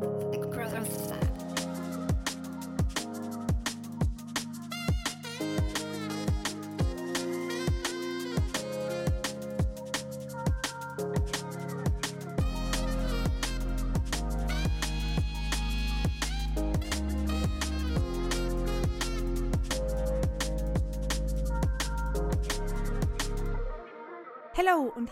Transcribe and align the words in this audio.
The 0.00 0.48
cross 0.50 0.72
of 0.72 1.59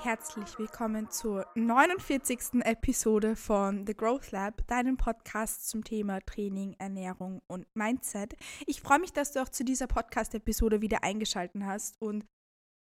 herzlich 0.04 0.58
willkommen 0.60 1.10
zur 1.10 1.46
49. 1.56 2.62
Episode 2.64 3.34
von 3.34 3.84
The 3.84 3.96
Growth 3.96 4.30
Lab, 4.30 4.64
deinem 4.68 4.96
Podcast 4.96 5.68
zum 5.68 5.82
Thema 5.82 6.20
Training, 6.20 6.76
Ernährung 6.78 7.42
und 7.48 7.66
Mindset. 7.74 8.36
Ich 8.66 8.80
freue 8.80 9.00
mich, 9.00 9.12
dass 9.12 9.32
du 9.32 9.42
auch 9.42 9.48
zu 9.48 9.64
dieser 9.64 9.88
Podcast-Episode 9.88 10.80
wieder 10.80 11.02
eingeschaltet 11.02 11.62
hast 11.64 12.00
und 12.00 12.24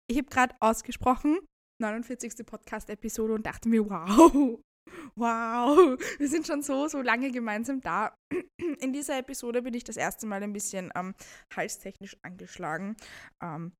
ich 0.09 0.19
habe 0.19 0.29
gerade 0.29 0.55
ausgesprochen, 0.61 1.38
49. 1.80 2.47
Podcast-Episode 2.47 3.35
und 3.35 3.45
dachte 3.45 3.69
mir, 3.69 3.91
wow, 3.91 4.61
wow, 5.16 5.99
wir 6.19 6.29
sind 6.29 6.47
schon 6.47 6.63
so, 6.63 6.87
so 6.87 7.02
lange 7.02 7.33
gemeinsam 7.33 7.80
da. 7.80 8.15
In 8.79 8.93
dieser 8.93 9.19
Episode 9.19 9.63
bin 9.63 9.74
ich 9.74 9.83
das 9.83 9.97
erste 9.97 10.29
Mal 10.29 10.45
ein 10.45 10.52
bisschen 10.52 10.93
ähm, 10.95 11.15
halstechnisch 11.55 12.16
angeschlagen. 12.23 12.97
Ähm, 13.43 13.73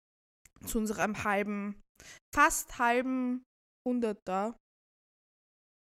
zu 0.67 0.79
unserem 0.79 1.25
halben 1.25 1.81
fast 2.35 2.79
halben 2.79 3.45
Hunderter. 3.87 4.57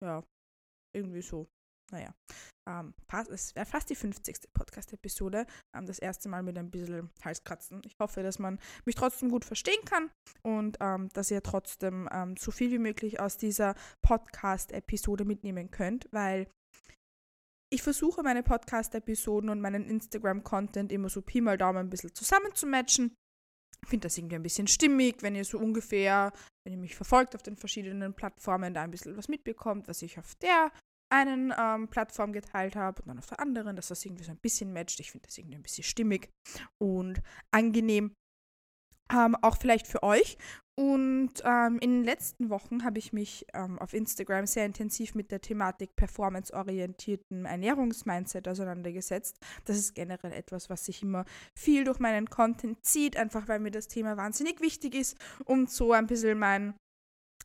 Ja, 0.02 0.24
irgendwie 0.94 1.22
so. 1.22 1.46
Naja, 1.92 2.14
ähm, 2.68 2.94
es 3.30 3.54
wäre 3.54 3.66
fast 3.66 3.90
die 3.90 3.94
50. 3.94 4.52
Podcast-Episode. 4.54 5.46
Ähm, 5.76 5.86
das 5.86 5.98
erste 5.98 6.28
Mal 6.28 6.42
mit 6.42 6.56
ein 6.56 6.70
bisschen 6.70 7.10
Halskratzen. 7.22 7.82
Ich 7.84 7.96
hoffe, 7.98 8.22
dass 8.22 8.38
man 8.38 8.58
mich 8.86 8.94
trotzdem 8.94 9.30
gut 9.30 9.44
verstehen 9.44 9.84
kann 9.84 10.10
und 10.42 10.78
ähm, 10.80 11.10
dass 11.10 11.30
ihr 11.30 11.42
trotzdem 11.42 12.08
ähm, 12.10 12.36
so 12.36 12.50
viel 12.50 12.70
wie 12.70 12.78
möglich 12.78 13.20
aus 13.20 13.36
dieser 13.36 13.74
Podcast-Episode 14.00 15.24
mitnehmen 15.24 15.70
könnt, 15.70 16.08
weil 16.12 16.50
ich 17.70 17.82
versuche 17.82 18.22
meine 18.22 18.42
Podcast-Episoden 18.42 19.50
und 19.50 19.60
meinen 19.60 19.84
Instagram-Content 19.88 20.92
immer 20.92 21.08
so 21.08 21.20
Pi 21.22 21.40
mal 21.40 21.58
Daumen 21.58 21.78
ein 21.78 21.90
bisschen 21.90 22.14
zusammenzumatchen 22.14 23.14
finde 23.88 24.06
das 24.06 24.18
irgendwie 24.18 24.36
ein 24.36 24.42
bisschen 24.42 24.66
stimmig, 24.66 25.22
wenn 25.22 25.34
ihr 25.34 25.44
so 25.44 25.58
ungefähr, 25.58 26.32
wenn 26.64 26.72
ihr 26.72 26.78
mich 26.78 26.94
verfolgt 26.94 27.34
auf 27.34 27.42
den 27.42 27.56
verschiedenen 27.56 28.14
Plattformen, 28.14 28.74
da 28.74 28.82
ein 28.82 28.90
bisschen 28.90 29.16
was 29.16 29.28
mitbekommt, 29.28 29.88
was 29.88 30.02
ich 30.02 30.18
auf 30.18 30.34
der 30.36 30.70
einen 31.12 31.52
ähm, 31.58 31.88
Plattform 31.88 32.32
geteilt 32.32 32.74
habe 32.74 33.02
und 33.02 33.08
dann 33.08 33.18
auf 33.18 33.26
der 33.26 33.40
anderen, 33.40 33.76
dass 33.76 33.88
das 33.88 34.04
irgendwie 34.04 34.24
so 34.24 34.30
ein 34.30 34.38
bisschen 34.38 34.72
matcht. 34.72 34.98
Ich 35.00 35.10
finde 35.10 35.26
das 35.26 35.36
irgendwie 35.36 35.56
ein 35.56 35.62
bisschen 35.62 35.84
stimmig 35.84 36.30
und 36.78 37.20
angenehm 37.50 38.14
ähm, 39.12 39.36
auch 39.42 39.58
vielleicht 39.58 39.86
für 39.86 40.02
euch. 40.02 40.38
Und 40.74 41.32
ähm, 41.44 41.78
in 41.80 41.90
den 41.90 42.04
letzten 42.04 42.48
Wochen 42.48 42.82
habe 42.82 42.98
ich 42.98 43.12
mich 43.12 43.46
ähm, 43.52 43.78
auf 43.78 43.92
Instagram 43.92 44.46
sehr 44.46 44.64
intensiv 44.64 45.14
mit 45.14 45.30
der 45.30 45.42
Thematik 45.42 45.94
performanceorientierten 45.96 47.44
Ernährungsmindset 47.44 48.48
auseinandergesetzt. 48.48 49.38
Das 49.66 49.76
ist 49.76 49.94
generell 49.94 50.32
etwas, 50.32 50.70
was 50.70 50.86
sich 50.86 51.02
immer 51.02 51.26
viel 51.54 51.84
durch 51.84 51.98
meinen 51.98 52.30
Content 52.30 52.82
zieht, 52.84 53.18
einfach 53.18 53.48
weil 53.48 53.58
mir 53.58 53.70
das 53.70 53.88
Thema 53.88 54.16
wahnsinnig 54.16 54.60
wichtig 54.62 54.94
ist 54.94 55.18
und 55.44 55.70
so 55.70 55.92
ein 55.92 56.06
bisschen 56.06 56.38
mein 56.38 56.74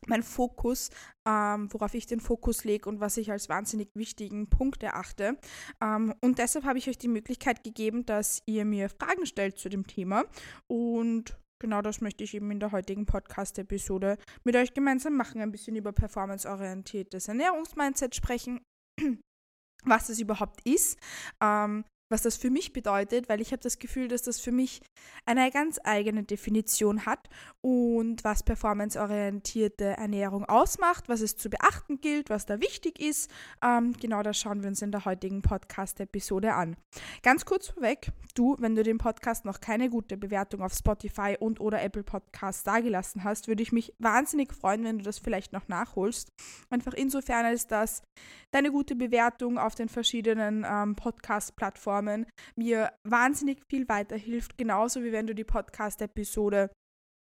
mein 0.06 0.22
Fokus, 0.22 0.90
ähm, 1.26 1.72
worauf 1.72 1.92
ich 1.92 2.06
den 2.06 2.20
Fokus 2.20 2.62
lege 2.62 2.88
und 2.88 3.00
was 3.00 3.16
ich 3.16 3.32
als 3.32 3.48
wahnsinnig 3.48 3.90
wichtigen 3.94 4.48
Punkt 4.48 4.82
erachte. 4.84 5.36
Ähm, 5.82 6.14
und 6.20 6.38
deshalb 6.38 6.64
habe 6.64 6.78
ich 6.78 6.88
euch 6.88 6.98
die 6.98 7.08
Möglichkeit 7.08 7.64
gegeben, 7.64 8.06
dass 8.06 8.40
ihr 8.46 8.64
mir 8.64 8.90
Fragen 8.90 9.26
stellt 9.26 9.58
zu 9.58 9.68
dem 9.68 9.88
Thema. 9.88 10.24
Und 10.68 11.36
genau 11.58 11.82
das 11.82 12.00
möchte 12.00 12.24
ich 12.24 12.34
eben 12.34 12.50
in 12.50 12.60
der 12.60 12.72
heutigen 12.72 13.06
Podcast-Episode 13.06 14.18
mit 14.44 14.56
euch 14.56 14.74
gemeinsam 14.74 15.16
machen. 15.16 15.40
Ein 15.40 15.52
bisschen 15.52 15.76
über 15.76 15.92
performanceorientiertes 15.92 17.28
Ernährungsmindset 17.28 18.14
sprechen, 18.14 18.60
was 19.84 20.08
es 20.08 20.20
überhaupt 20.20 20.60
ist, 20.66 20.98
ähm, 21.40 21.84
was 22.08 22.22
das 22.22 22.36
für 22.36 22.50
mich 22.50 22.72
bedeutet, 22.72 23.28
weil 23.28 23.40
ich 23.40 23.52
habe 23.52 23.62
das 23.62 23.78
Gefühl, 23.78 24.08
dass 24.08 24.22
das 24.22 24.40
für 24.40 24.52
mich 24.52 24.80
eine 25.26 25.50
ganz 25.50 25.78
eigene 25.84 26.22
Definition 26.22 27.06
hat 27.06 27.28
und 27.60 28.24
was 28.24 28.42
performanceorientierte 28.42 29.84
Ernährung 29.84 30.44
ausmacht, 30.44 31.08
was 31.08 31.20
es 31.20 31.36
zu 31.36 31.50
beachten 31.50 32.00
gilt, 32.00 32.30
was 32.30 32.46
da 32.46 32.60
wichtig 32.60 33.00
ist. 33.00 33.30
Ähm, 33.62 33.92
genau 34.00 34.22
das 34.22 34.38
schauen 34.38 34.62
wir 34.62 34.68
uns 34.68 34.82
in 34.82 34.90
der 34.92 35.04
heutigen 35.04 35.42
Podcast-Episode 35.42 36.54
an. 36.54 36.76
Ganz 37.22 37.44
kurz 37.44 37.68
vorweg, 37.68 38.10
du, 38.34 38.56
wenn 38.58 38.74
du 38.74 38.82
dem 38.82 38.98
Podcast 38.98 39.44
noch 39.44 39.60
keine 39.60 39.90
gute 39.90 40.16
Bewertung 40.16 40.62
auf 40.62 40.72
Spotify 40.72 41.36
und 41.38 41.60
oder 41.60 41.82
Apple 41.82 42.04
Podcasts 42.04 42.64
dagelassen 42.64 43.24
hast, 43.24 43.48
würde 43.48 43.62
ich 43.62 43.72
mich 43.72 43.94
wahnsinnig 43.98 44.54
freuen, 44.54 44.84
wenn 44.84 44.98
du 44.98 45.04
das 45.04 45.18
vielleicht 45.18 45.52
noch 45.52 45.68
nachholst. 45.68 46.32
Einfach 46.70 46.94
insofern, 46.94 47.44
als 47.44 47.66
dass 47.66 48.02
deine 48.50 48.70
gute 48.70 48.96
Bewertung 48.96 49.58
auf 49.58 49.74
den 49.74 49.88
verschiedenen 49.88 50.64
ähm, 50.68 50.94
Podcast-Plattformen 50.96 51.97
Plattformen 51.98 52.26
mir 52.56 52.92
wahnsinnig 53.04 53.60
viel 53.68 53.88
weiterhilft, 53.88 54.56
genauso 54.56 55.02
wie 55.02 55.12
wenn 55.12 55.26
du 55.26 55.34
die 55.34 55.44
Podcast-Episode 55.44 56.70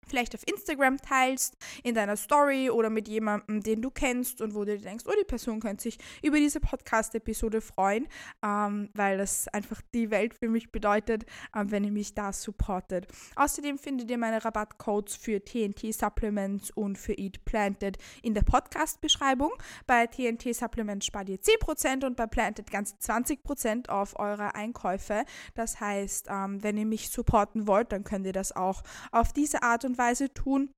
vielleicht 0.05 0.35
auf 0.35 0.41
Instagram 0.47 0.97
teilst, 0.97 1.57
in 1.83 1.95
deiner 1.95 2.17
Story 2.17 2.69
oder 2.69 2.89
mit 2.89 3.07
jemandem, 3.07 3.61
den 3.61 3.81
du 3.81 3.89
kennst 3.89 4.41
und 4.41 4.53
wo 4.55 4.65
du 4.65 4.77
denkst, 4.77 5.05
oh, 5.07 5.13
die 5.19 5.25
Person 5.25 5.59
könnte 5.59 5.83
sich 5.83 5.97
über 6.21 6.37
diese 6.37 6.59
Podcast-Episode 6.59 7.61
freuen, 7.61 8.07
ähm, 8.43 8.89
weil 8.93 9.17
das 9.17 9.47
einfach 9.49 9.81
die 9.93 10.11
Welt 10.11 10.33
für 10.33 10.49
mich 10.49 10.71
bedeutet, 10.71 11.25
ähm, 11.55 11.71
wenn 11.71 11.83
ihr 11.83 11.91
mich 11.91 12.13
da 12.13 12.33
supportet. 12.33 13.07
Außerdem 13.35 13.77
findet 13.77 14.09
ihr 14.09 14.17
meine 14.17 14.43
Rabattcodes 14.43 15.15
für 15.15 15.43
TNT 15.43 15.93
Supplements 15.93 16.71
und 16.71 16.97
für 16.97 17.13
Eat 17.13 17.43
Planted 17.45 17.97
in 18.21 18.33
der 18.33 18.43
Podcast-Beschreibung. 18.43 19.51
Bei 19.87 20.07
TNT 20.07 20.55
Supplements 20.55 21.05
spart 21.05 21.29
ihr 21.29 21.39
10% 21.39 22.05
und 22.05 22.15
bei 22.15 22.27
Planted 22.27 22.71
ganz 22.71 22.95
20% 23.01 23.89
auf 23.89 24.17
eure 24.19 24.55
Einkäufe. 24.55 25.23
Das 25.53 25.79
heißt, 25.79 26.27
ähm, 26.29 26.63
wenn 26.63 26.77
ihr 26.77 26.85
mich 26.85 27.09
supporten 27.09 27.67
wollt, 27.67 27.91
dann 27.91 28.03
könnt 28.03 28.25
ihr 28.25 28.33
das 28.33 28.55
auch 28.55 28.83
auf 29.11 29.33
diese 29.33 29.63
Art 29.63 29.85
und 29.85 29.94
Weise 29.97 30.33
tun. 30.33 30.71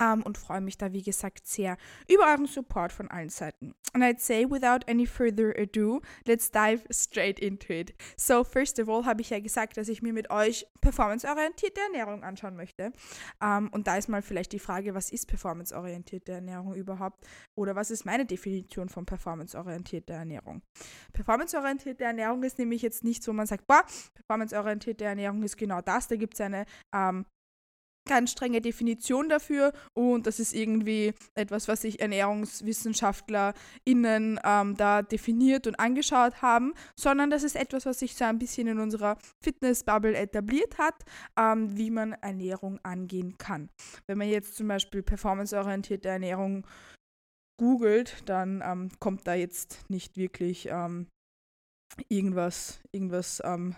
Um, 0.00 0.22
und 0.22 0.38
freue 0.38 0.62
mich 0.62 0.78
da, 0.78 0.92
wie 0.92 1.02
gesagt, 1.02 1.46
sehr 1.46 1.76
über 2.08 2.26
euren 2.30 2.46
Support 2.46 2.90
von 2.90 3.10
allen 3.10 3.28
Seiten. 3.28 3.74
And 3.92 4.02
I'd 4.02 4.18
say, 4.18 4.46
without 4.48 4.88
any 4.88 5.04
further 5.04 5.52
ado, 5.58 6.00
let's 6.24 6.50
dive 6.50 6.84
straight 6.90 7.38
into 7.38 7.74
it. 7.74 7.92
So, 8.16 8.42
first 8.42 8.80
of 8.80 8.88
all, 8.88 9.04
habe 9.04 9.20
ich 9.20 9.28
ja 9.28 9.40
gesagt, 9.40 9.76
dass 9.76 9.88
ich 9.88 10.00
mir 10.00 10.14
mit 10.14 10.30
euch 10.30 10.66
performanceorientierte 10.80 11.80
Ernährung 11.82 12.24
anschauen 12.24 12.56
möchte. 12.56 12.92
Um, 13.42 13.68
und 13.72 13.88
da 13.88 13.96
ist 13.96 14.08
mal 14.08 14.22
vielleicht 14.22 14.52
die 14.52 14.58
Frage, 14.58 14.94
was 14.94 15.10
ist 15.10 15.26
performanceorientierte 15.26 16.32
Ernährung 16.32 16.74
überhaupt? 16.74 17.26
Oder 17.54 17.74
was 17.76 17.90
ist 17.90 18.06
meine 18.06 18.24
Definition 18.24 18.88
von 18.88 19.04
performanceorientierter 19.04 20.14
Ernährung? 20.14 20.62
Performanceorientierte 21.12 22.04
Ernährung 22.04 22.42
ist 22.44 22.58
nämlich 22.58 22.80
jetzt 22.80 23.04
nicht 23.04 23.22
so, 23.22 23.34
man 23.34 23.46
sagt, 23.46 23.66
boah, 23.66 23.84
performanceorientierte 24.14 25.04
Ernährung 25.04 25.42
ist 25.42 25.58
genau 25.58 25.82
das. 25.82 26.08
Da 26.08 26.16
gibt 26.16 26.34
es 26.34 26.40
eine 26.40 26.64
um, 26.94 27.26
ganz 28.08 28.32
strenge 28.32 28.60
Definition 28.60 29.28
dafür 29.28 29.72
und 29.94 30.26
das 30.26 30.40
ist 30.40 30.52
irgendwie 30.52 31.14
etwas, 31.34 31.68
was 31.68 31.82
sich 31.82 32.00
ErnährungswissenschaftlerInnen 32.00 34.40
ähm, 34.42 34.76
da 34.76 35.02
definiert 35.02 35.66
und 35.66 35.78
angeschaut 35.78 36.42
haben, 36.42 36.72
sondern 36.98 37.30
das 37.30 37.42
ist 37.42 37.56
etwas, 37.56 37.86
was 37.86 38.00
sich 38.00 38.16
so 38.16 38.24
ein 38.24 38.38
bisschen 38.38 38.66
in 38.66 38.80
unserer 38.80 39.18
Fitnessbubble 39.42 40.16
etabliert 40.16 40.78
hat, 40.78 41.04
ähm, 41.38 41.76
wie 41.76 41.90
man 41.90 42.14
Ernährung 42.14 42.80
angehen 42.82 43.36
kann. 43.38 43.70
Wenn 44.06 44.18
man 44.18 44.28
jetzt 44.28 44.56
zum 44.56 44.68
Beispiel 44.68 45.02
performanceorientierte 45.02 46.08
Ernährung 46.08 46.66
googelt, 47.58 48.22
dann 48.26 48.62
ähm, 48.64 48.90
kommt 48.98 49.26
da 49.26 49.34
jetzt 49.34 49.90
nicht 49.90 50.16
wirklich 50.16 50.68
ähm, 50.70 51.06
irgendwas, 52.08 52.80
irgendwas 52.92 53.42
ähm, 53.44 53.76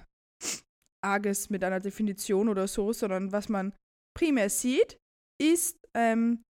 Arges 1.05 1.51
mit 1.51 1.65
einer 1.65 1.81
Definition 1.81 2.49
oder 2.49 2.69
so, 2.69 2.93
sondern 2.93 3.33
was 3.33 3.49
man 3.49 3.73
primär 4.15 4.51
sieht, 4.51 4.99
ist, 5.41 5.79
ähm, 5.95 6.43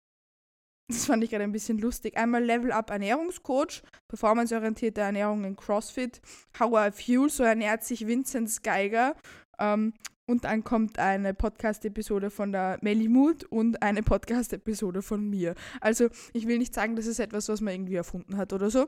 das 0.92 1.06
fand 1.06 1.24
ich 1.24 1.30
gerade 1.30 1.44
ein 1.44 1.52
bisschen 1.52 1.78
lustig, 1.78 2.18
einmal 2.18 2.44
Level 2.44 2.72
Up 2.72 2.90
Ernährungscoach, 2.90 3.82
performanceorientierte 4.10 5.02
Ernährung 5.02 5.46
in 5.46 5.56
CrossFit, 5.56 6.22
How 6.60 6.88
I 6.88 6.92
Fuel, 6.92 7.30
so 7.30 7.44
ernährt 7.44 7.84
sich 7.84 8.08
Vincent 8.08 8.64
Geiger. 8.64 9.16
Ähm, 9.60 9.94
und 10.28 10.46
dann 10.46 10.64
kommt 10.64 10.98
eine 10.98 11.34
Podcast-Episode 11.34 12.30
von 12.30 12.54
der 12.54 12.80
Mood 12.82 13.44
und 13.44 13.82
eine 13.82 14.02
Podcast-Episode 14.02 15.02
von 15.02 15.30
mir. 15.30 15.56
Also 15.82 16.08
ich 16.32 16.48
will 16.48 16.58
nicht 16.58 16.74
sagen, 16.74 16.96
das 16.96 17.06
ist 17.06 17.20
etwas, 17.20 17.50
was 17.50 17.60
man 17.60 17.74
irgendwie 17.74 17.96
erfunden 17.96 18.38
hat 18.38 18.54
oder 18.54 18.70
so. 18.70 18.88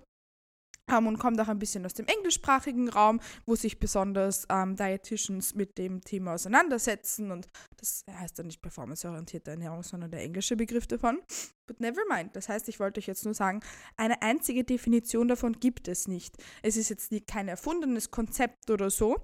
Und 0.92 1.18
kommt 1.18 1.40
auch 1.40 1.48
ein 1.48 1.60
bisschen 1.60 1.86
aus 1.86 1.94
dem 1.94 2.06
englischsprachigen 2.06 2.90
Raum, 2.90 3.20
wo 3.46 3.56
sich 3.56 3.80
besonders 3.80 4.46
ähm, 4.50 4.76
Dietitians 4.76 5.56
mit 5.56 5.78
dem 5.78 6.02
Thema 6.02 6.34
auseinandersetzen. 6.34 7.32
Und 7.32 7.50
das 7.78 8.04
heißt 8.12 8.38
dann 8.38 8.48
nicht 8.48 8.62
performanceorientierte 8.62 9.52
Ernährung, 9.52 9.82
sondern 9.84 10.12
der 10.12 10.22
englische 10.22 10.56
Begriff 10.56 10.86
davon. 10.86 11.20
But 11.66 11.80
never 11.80 12.02
mind. 12.10 12.36
Das 12.36 12.50
heißt, 12.50 12.68
ich 12.70 12.80
wollte 12.80 13.00
euch 13.00 13.08
jetzt 13.08 13.26
nur 13.26 13.34
sagen, 13.34 13.62
eine 13.98 14.22
einzige 14.22 14.64
Definition 14.64 15.28
davon 15.28 15.54
gibt 15.54 15.88
es 15.88 16.08
nicht. 16.08 16.36
Es 16.62 16.78
ist 16.78 16.90
jetzt 16.90 17.12
kein 17.28 17.48
erfundenes 17.48 18.12
Konzept 18.12 18.70
oder 18.70 18.90
so, 18.90 19.18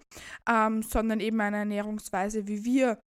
ähm, 0.50 0.82
sondern 0.82 1.20
eben 1.20 1.40
eine 1.42 1.58
Ernährungsweise, 1.58 2.48
wie 2.48 2.64
wir 2.64 3.00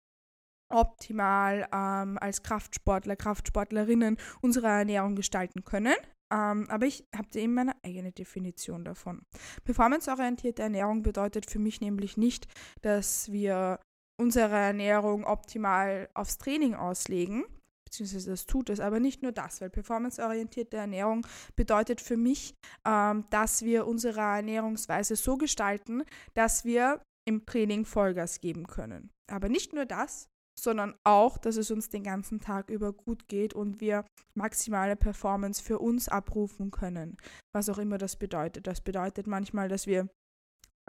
optimal 0.72 1.68
ähm, 1.72 2.18
als 2.18 2.42
Kraftsportler, 2.42 3.16
Kraftsportlerinnen 3.16 4.16
unsere 4.40 4.68
Ernährung 4.68 5.16
gestalten 5.16 5.64
können. 5.64 5.94
Ähm, 6.32 6.66
aber 6.70 6.86
ich 6.86 7.04
habe 7.14 7.28
eben 7.38 7.54
meine 7.54 7.74
eigene 7.84 8.12
Definition 8.12 8.84
davon. 8.84 9.22
Performanceorientierte 9.64 10.62
Ernährung 10.62 11.02
bedeutet 11.02 11.50
für 11.50 11.58
mich 11.58 11.80
nämlich 11.80 12.16
nicht, 12.16 12.46
dass 12.80 13.30
wir 13.30 13.78
unsere 14.20 14.54
Ernährung 14.54 15.24
optimal 15.24 16.08
aufs 16.14 16.38
Training 16.38 16.74
auslegen, 16.74 17.44
beziehungsweise 17.84 18.30
das 18.30 18.46
tut 18.46 18.70
es, 18.70 18.80
aber 18.80 19.00
nicht 19.00 19.22
nur 19.22 19.32
das, 19.32 19.60
weil 19.60 19.68
performanceorientierte 19.68 20.76
Ernährung 20.78 21.26
bedeutet 21.56 22.00
für 22.00 22.16
mich, 22.16 22.54
ähm, 22.86 23.26
dass 23.30 23.62
wir 23.62 23.86
unsere 23.86 24.20
Ernährungsweise 24.20 25.16
so 25.16 25.36
gestalten, 25.36 26.02
dass 26.34 26.64
wir 26.64 27.02
im 27.28 27.44
Training 27.44 27.84
Vollgas 27.84 28.40
geben 28.40 28.66
können. 28.66 29.10
Aber 29.30 29.48
nicht 29.48 29.72
nur 29.74 29.84
das, 29.84 30.28
sondern 30.62 30.94
auch, 31.04 31.38
dass 31.38 31.56
es 31.56 31.70
uns 31.70 31.88
den 31.88 32.04
ganzen 32.04 32.40
Tag 32.40 32.70
über 32.70 32.92
gut 32.92 33.26
geht 33.28 33.52
und 33.52 33.80
wir 33.80 34.04
maximale 34.34 34.96
Performance 34.96 35.62
für 35.62 35.78
uns 35.78 36.08
abrufen 36.08 36.70
können. 36.70 37.16
Was 37.52 37.68
auch 37.68 37.78
immer 37.78 37.98
das 37.98 38.16
bedeutet. 38.16 38.66
Das 38.66 38.80
bedeutet 38.80 39.26
manchmal, 39.26 39.68
dass 39.68 39.86
wir 39.86 40.08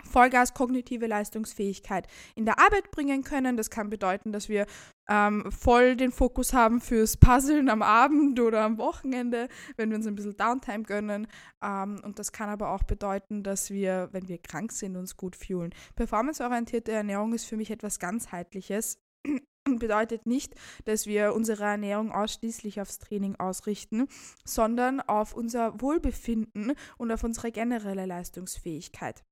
Vollgas 0.03 0.53
kognitive 0.53 1.05
Leistungsfähigkeit 1.05 2.07
in 2.35 2.45
der 2.45 2.59
Arbeit 2.59 2.89
bringen 2.91 3.23
können. 3.23 3.57
Das 3.57 3.69
kann 3.69 3.89
bedeuten, 3.89 4.31
dass 4.31 4.49
wir 4.49 4.65
ähm, 5.07 5.51
voll 5.51 5.95
den 5.95 6.11
Fokus 6.11 6.53
haben 6.53 6.81
fürs 6.81 7.17
Puzzeln 7.17 7.69
am 7.69 7.83
Abend 7.83 8.39
oder 8.39 8.63
am 8.63 8.79
Wochenende, 8.79 9.49
wenn 9.77 9.89
wir 9.89 9.97
uns 9.97 10.07
ein 10.07 10.15
bisschen 10.15 10.35
Downtime 10.35 10.83
gönnen. 10.83 11.27
Ähm, 11.63 12.01
und 12.03 12.17
das 12.17 12.31
kann 12.31 12.49
aber 12.49 12.71
auch 12.71 12.83
bedeuten, 12.83 13.43
dass 13.43 13.69
wir, 13.69 14.09
wenn 14.11 14.27
wir 14.27 14.39
krank 14.39 14.71
sind, 14.71 14.95
uns 14.97 15.15
gut 15.15 15.35
fühlen. 15.35 15.73
Performanceorientierte 15.95 16.91
Ernährung 16.91 17.33
ist 17.33 17.45
für 17.45 17.57
mich 17.57 17.69
etwas 17.69 17.99
ganzheitliches 17.99 18.97
bedeutet 19.79 20.25
nicht, 20.25 20.55
dass 20.85 21.05
wir 21.05 21.33
unsere 21.33 21.63
Ernährung 21.63 22.11
ausschließlich 22.11 22.81
aufs 22.81 22.99
Training 22.99 23.35
ausrichten, 23.35 24.07
sondern 24.45 25.01
auf 25.01 25.33
unser 25.33 25.79
Wohlbefinden 25.81 26.73
und 26.97 27.11
auf 27.11 27.23
unsere 27.23 27.51
generelle 27.51 28.05
Leistungsfähigkeit. 28.05 29.23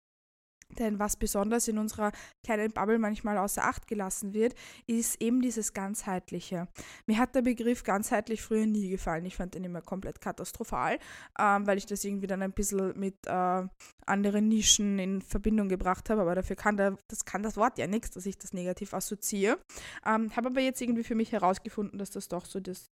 Denn 0.80 1.00
was 1.00 1.18
besonders 1.18 1.68
in 1.68 1.78
unserer 1.78 2.12
kleinen 2.44 2.72
Bubble 2.72 3.00
manchmal 3.00 3.38
außer 3.38 3.64
Acht 3.64 3.88
gelassen 3.88 4.34
wird, 4.34 4.56
ist 4.88 5.22
eben 5.22 5.42
dieses 5.42 5.74
Ganzheitliche. 5.74 6.68
Mir 7.06 7.18
hat 7.18 7.36
der 7.36 7.42
Begriff 7.42 7.84
ganzheitlich 7.84 8.42
früher 8.42 8.66
nie 8.66 8.90
gefallen. 8.90 9.26
Ich 9.26 9.36
fand 9.36 9.56
den 9.56 9.64
immer 9.64 9.82
komplett 9.82 10.22
katastrophal, 10.22 10.98
ähm, 11.40 11.68
weil 11.68 11.78
ich 11.78 11.86
das 11.86 12.04
irgendwie 12.04 12.28
dann 12.28 12.42
ein 12.42 12.54
bisschen 12.54 12.98
mit 12.98 13.16
äh, 13.28 13.68
anderen 14.06 14.48
Nischen 14.48 15.00
in 15.00 15.22
Verbindung 15.22 15.70
gebracht 15.70 16.10
habe. 16.10 16.22
Aber 16.22 16.36
dafür 16.36 16.56
kann, 16.56 16.78
der, 16.78 16.98
das, 17.08 17.26
kann 17.26 17.44
das 17.44 17.58
Wort 17.58 17.78
ja 17.78 17.88
nichts, 17.88 18.12
dass 18.12 18.26
ich 18.26 18.38
das 18.38 18.54
negativ 18.54 18.94
assoziiere. 18.94 19.60
Ähm, 20.06 20.36
habe 20.36 20.48
aber 20.50 20.62
jetzt 20.62 20.82
irgendwie 20.82 21.04
für 21.04 21.16
mich 21.16 21.32
herausgefunden, 21.32 22.00
dass 22.00 22.12
das 22.12 22.28
doch 22.28 22.46
so 22.46 22.60
das, 22.60 22.90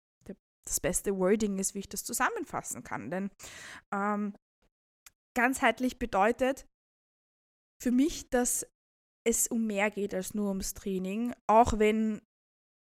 das 0.64 0.80
beste 0.80 1.16
Wording 1.18 1.58
ist, 1.58 1.74
wie 1.74 1.80
ich 1.80 1.88
das 1.88 2.04
zusammenfassen 2.04 2.82
kann. 2.82 3.10
Denn 3.10 3.30
ähm, 3.92 4.34
ganzheitlich 5.34 5.98
bedeutet, 5.98 6.66
für 7.82 7.90
mich, 7.90 8.30
dass 8.30 8.66
es 9.26 9.48
um 9.48 9.66
mehr 9.66 9.90
geht 9.90 10.14
als 10.14 10.34
nur 10.34 10.48
ums 10.48 10.74
Training, 10.74 11.34
auch 11.46 11.78
wenn 11.78 12.20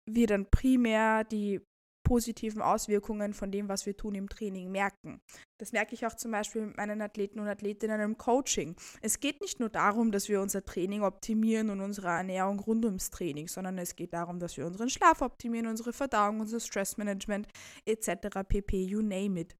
wir 0.09 0.27
dann 0.27 0.49
primär 0.49 1.23
die 1.23 1.61
positiven 2.03 2.61
Auswirkungen 2.61 3.33
von 3.33 3.51
dem, 3.51 3.69
was 3.69 3.85
wir 3.85 3.95
tun 3.95 4.15
im 4.15 4.27
Training 4.27 4.69
merken. 4.69 5.21
Das 5.59 5.71
merke 5.71 5.93
ich 5.93 6.05
auch 6.05 6.15
zum 6.15 6.31
Beispiel 6.31 6.65
mit 6.65 6.75
meinen 6.75 7.01
Athleten 7.01 7.39
und 7.39 7.47
Athletinnen 7.47 8.01
im 8.01 8.17
Coaching. 8.17 8.75
Es 9.01 9.19
geht 9.19 9.39
nicht 9.39 9.59
nur 9.61 9.69
darum, 9.69 10.11
dass 10.11 10.27
wir 10.27 10.41
unser 10.41 10.65
Training 10.65 11.03
optimieren 11.03 11.69
und 11.69 11.79
unsere 11.79 12.09
Ernährung 12.09 12.59
rund 12.59 12.83
ums 12.83 13.11
Training, 13.11 13.47
sondern 13.47 13.77
es 13.77 13.95
geht 13.95 14.13
darum, 14.13 14.39
dass 14.39 14.57
wir 14.57 14.65
unseren 14.65 14.89
Schlaf 14.89 15.21
optimieren, 15.21 15.67
unsere 15.67 15.93
Verdauung, 15.93 16.41
unser 16.41 16.59
Stressmanagement 16.59 17.47
etc. 17.85 18.39
pp. 18.45 18.83
You 18.83 19.01
name 19.01 19.39
it. 19.39 19.55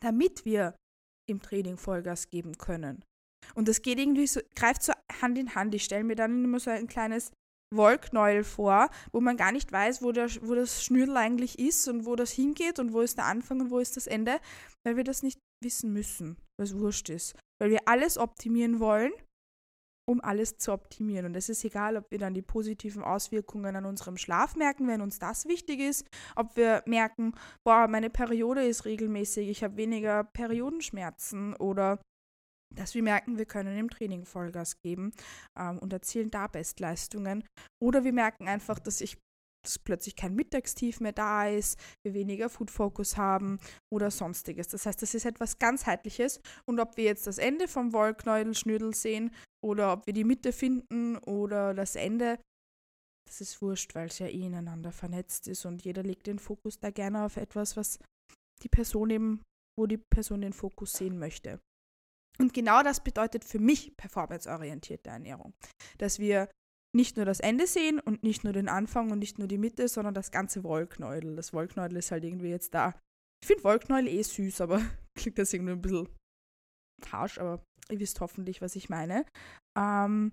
Damit 0.00 0.44
wir 0.44 0.76
im 1.28 1.40
Training 1.40 1.78
Vollgas 1.78 2.30
geben 2.30 2.56
können. 2.58 3.04
Und 3.54 3.68
das 3.68 3.82
geht 3.82 3.98
irgendwie 3.98 4.26
so, 4.26 4.40
greift 4.54 4.82
so 4.82 4.92
Hand 5.20 5.38
in 5.38 5.54
Hand. 5.54 5.74
Ich 5.74 5.84
stelle 5.84 6.04
mir 6.04 6.16
dann 6.16 6.44
immer 6.44 6.60
so 6.60 6.70
ein 6.70 6.86
kleines 6.86 7.32
Wollknäuel 7.74 8.44
vor, 8.44 8.88
wo 9.12 9.20
man 9.20 9.36
gar 9.36 9.52
nicht 9.52 9.72
weiß, 9.72 10.02
wo, 10.02 10.12
der, 10.12 10.28
wo 10.42 10.54
das 10.54 10.84
Schnürdel 10.84 11.16
eigentlich 11.16 11.58
ist 11.58 11.88
und 11.88 12.06
wo 12.06 12.14
das 12.14 12.30
hingeht 12.30 12.78
und 12.78 12.92
wo 12.92 13.00
ist 13.00 13.18
der 13.18 13.26
Anfang 13.26 13.60
und 13.60 13.70
wo 13.70 13.78
ist 13.78 13.96
das 13.96 14.06
Ende, 14.06 14.40
weil 14.84 14.96
wir 14.96 15.04
das 15.04 15.22
nicht 15.22 15.38
wissen 15.62 15.92
müssen, 15.92 16.36
es 16.60 16.78
wurscht 16.78 17.08
ist. 17.08 17.34
Weil 17.60 17.70
wir 17.70 17.88
alles 17.88 18.18
optimieren 18.18 18.78
wollen, 18.78 19.12
um 20.08 20.20
alles 20.20 20.58
zu 20.58 20.72
optimieren. 20.72 21.26
Und 21.26 21.36
es 21.36 21.48
ist 21.48 21.64
egal, 21.64 21.96
ob 21.96 22.10
wir 22.10 22.18
dann 22.18 22.34
die 22.34 22.42
positiven 22.42 23.02
Auswirkungen 23.02 23.74
an 23.74 23.84
unserem 23.84 24.16
Schlaf 24.16 24.54
merken, 24.54 24.86
wenn 24.86 25.00
uns 25.00 25.18
das 25.18 25.46
wichtig 25.46 25.80
ist, 25.80 26.06
ob 26.36 26.56
wir 26.56 26.82
merken, 26.86 27.34
boah, 27.64 27.88
meine 27.88 28.10
Periode 28.10 28.64
ist 28.64 28.84
regelmäßig, 28.84 29.48
ich 29.48 29.64
habe 29.64 29.76
weniger 29.76 30.24
Periodenschmerzen 30.24 31.56
oder 31.56 31.98
dass 32.76 32.94
wir 32.94 33.02
merken, 33.02 33.38
wir 33.38 33.46
können 33.46 33.76
im 33.76 33.90
Training 33.90 34.24
Vollgas 34.24 34.78
geben 34.78 35.12
ähm, 35.58 35.78
und 35.78 35.92
erzielen 35.92 36.30
da 36.30 36.46
Bestleistungen. 36.46 37.44
Oder 37.82 38.04
wir 38.04 38.12
merken 38.12 38.48
einfach, 38.48 38.78
dass 38.78 39.00
ich 39.00 39.16
dass 39.66 39.78
plötzlich 39.80 40.14
kein 40.14 40.34
Mittagstief 40.34 41.00
mehr 41.00 41.12
da 41.12 41.48
ist, 41.48 41.78
wir 42.04 42.14
weniger 42.14 42.48
Food 42.48 42.70
Focus 42.70 43.16
haben 43.16 43.58
oder 43.92 44.10
sonstiges. 44.10 44.68
Das 44.68 44.86
heißt, 44.86 45.02
das 45.02 45.12
ist 45.12 45.26
etwas 45.26 45.58
ganzheitliches 45.58 46.40
und 46.66 46.78
ob 46.78 46.96
wir 46.96 47.04
jetzt 47.04 47.26
das 47.26 47.38
Ende 47.38 47.66
vom 47.66 47.92
Wollknäudelschnürdel 47.92 48.94
sehen 48.94 49.34
oder 49.64 49.92
ob 49.92 50.06
wir 50.06 50.14
die 50.14 50.24
Mitte 50.24 50.52
finden 50.52 51.16
oder 51.18 51.74
das 51.74 51.96
Ende, 51.96 52.38
das 53.28 53.40
ist 53.40 53.60
wurscht, 53.60 53.94
weil 53.96 54.06
es 54.06 54.20
ja 54.20 54.28
eh 54.28 54.46
ineinander 54.46 54.92
vernetzt 54.92 55.48
ist 55.48 55.64
und 55.64 55.82
jeder 55.82 56.04
legt 56.04 56.28
den 56.28 56.38
Fokus 56.38 56.78
da 56.78 56.90
gerne 56.90 57.24
auf 57.24 57.36
etwas, 57.36 57.76
was 57.76 57.98
die 58.62 58.68
Person 58.68 59.10
eben, 59.10 59.42
wo 59.76 59.86
die 59.86 59.98
Person 59.98 60.42
den 60.42 60.52
Fokus 60.52 60.92
sehen 60.92 61.18
möchte. 61.18 61.58
Und 62.38 62.52
genau 62.52 62.82
das 62.82 63.02
bedeutet 63.02 63.44
für 63.44 63.58
mich 63.58 63.96
performanceorientierte 63.96 65.10
Ernährung. 65.10 65.54
Dass 65.98 66.18
wir 66.18 66.48
nicht 66.94 67.16
nur 67.16 67.26
das 67.26 67.40
Ende 67.40 67.66
sehen 67.66 68.00
und 68.00 68.22
nicht 68.22 68.44
nur 68.44 68.52
den 68.52 68.68
Anfang 68.68 69.10
und 69.10 69.18
nicht 69.18 69.38
nur 69.38 69.48
die 69.48 69.58
Mitte, 69.58 69.88
sondern 69.88 70.14
das 70.14 70.30
ganze 70.30 70.64
Wollknäudel. 70.64 71.36
Das 71.36 71.52
Wollknäudel 71.52 71.98
ist 71.98 72.10
halt 72.10 72.24
irgendwie 72.24 72.48
jetzt 72.48 72.74
da. 72.74 72.94
Ich 73.42 73.48
finde 73.48 73.64
Wollknäudel 73.64 74.08
eh 74.08 74.22
süß, 74.22 74.62
aber 74.62 74.80
klingt 75.18 75.38
das 75.38 75.52
irgendwie 75.52 75.72
ein 75.72 75.82
bisschen 75.82 76.08
harsch, 77.10 77.38
aber 77.38 77.62
ihr 77.90 78.00
wisst 78.00 78.20
hoffentlich, 78.20 78.62
was 78.62 78.76
ich 78.76 78.88
meine. 78.88 79.24
Ähm, 79.78 80.32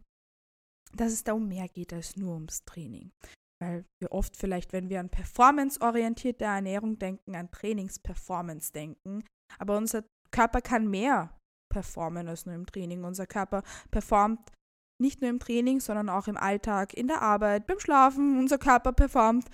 dass 0.96 1.12
es 1.12 1.24
da 1.24 1.34
um 1.34 1.48
mehr 1.48 1.68
geht 1.68 1.92
als 1.92 2.16
nur 2.18 2.34
ums 2.36 2.64
Training. 2.66 3.12
Weil 3.62 3.86
wir 4.02 4.12
oft 4.12 4.36
vielleicht, 4.38 4.74
wenn 4.74 4.90
wir 4.90 5.00
an 5.00 5.10
performanceorientierte 5.10 6.46
Ernährung 6.46 6.98
denken, 6.98 7.36
an 7.36 7.52
Trainingsperformance 7.52 8.72
denken, 8.72 9.24
aber 9.58 9.78
unser 9.78 10.04
Körper 10.32 10.62
kann 10.62 10.90
mehr 10.90 11.38
performen 11.74 12.28
als 12.28 12.46
nur 12.46 12.56
im 12.56 12.66
Training. 12.66 13.04
Unser 13.04 13.26
Körper 13.26 13.64
performt 13.92 14.40
nicht 15.02 15.22
nur 15.22 15.30
im 15.30 15.40
Training, 15.40 15.80
sondern 15.80 16.08
auch 16.08 16.28
im 16.28 16.38
Alltag, 16.38 16.94
in 16.94 17.08
der 17.08 17.22
Arbeit, 17.22 17.66
beim 17.66 17.80
Schlafen. 17.80 18.38
Unser 18.38 18.60
Körper 18.60 18.94
performt 18.94 19.50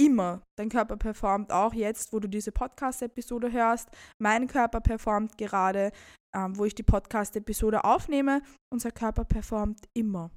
immer. 0.00 0.42
Dein 0.58 0.68
Körper 0.68 0.96
performt 0.96 1.50
auch 1.50 1.74
jetzt, 1.74 2.12
wo 2.12 2.20
du 2.20 2.28
diese 2.28 2.52
Podcast-Episode 2.52 3.50
hörst. 3.50 3.88
Mein 4.18 4.46
Körper 4.46 4.80
performt 4.80 5.36
gerade, 5.36 5.90
ähm, 6.34 6.56
wo 6.56 6.64
ich 6.64 6.74
die 6.74 6.84
Podcast-Episode 6.84 7.84
aufnehme. 7.84 8.42
Unser 8.72 8.92
Körper 8.92 9.24
performt 9.24 9.80
immer. 9.94 10.30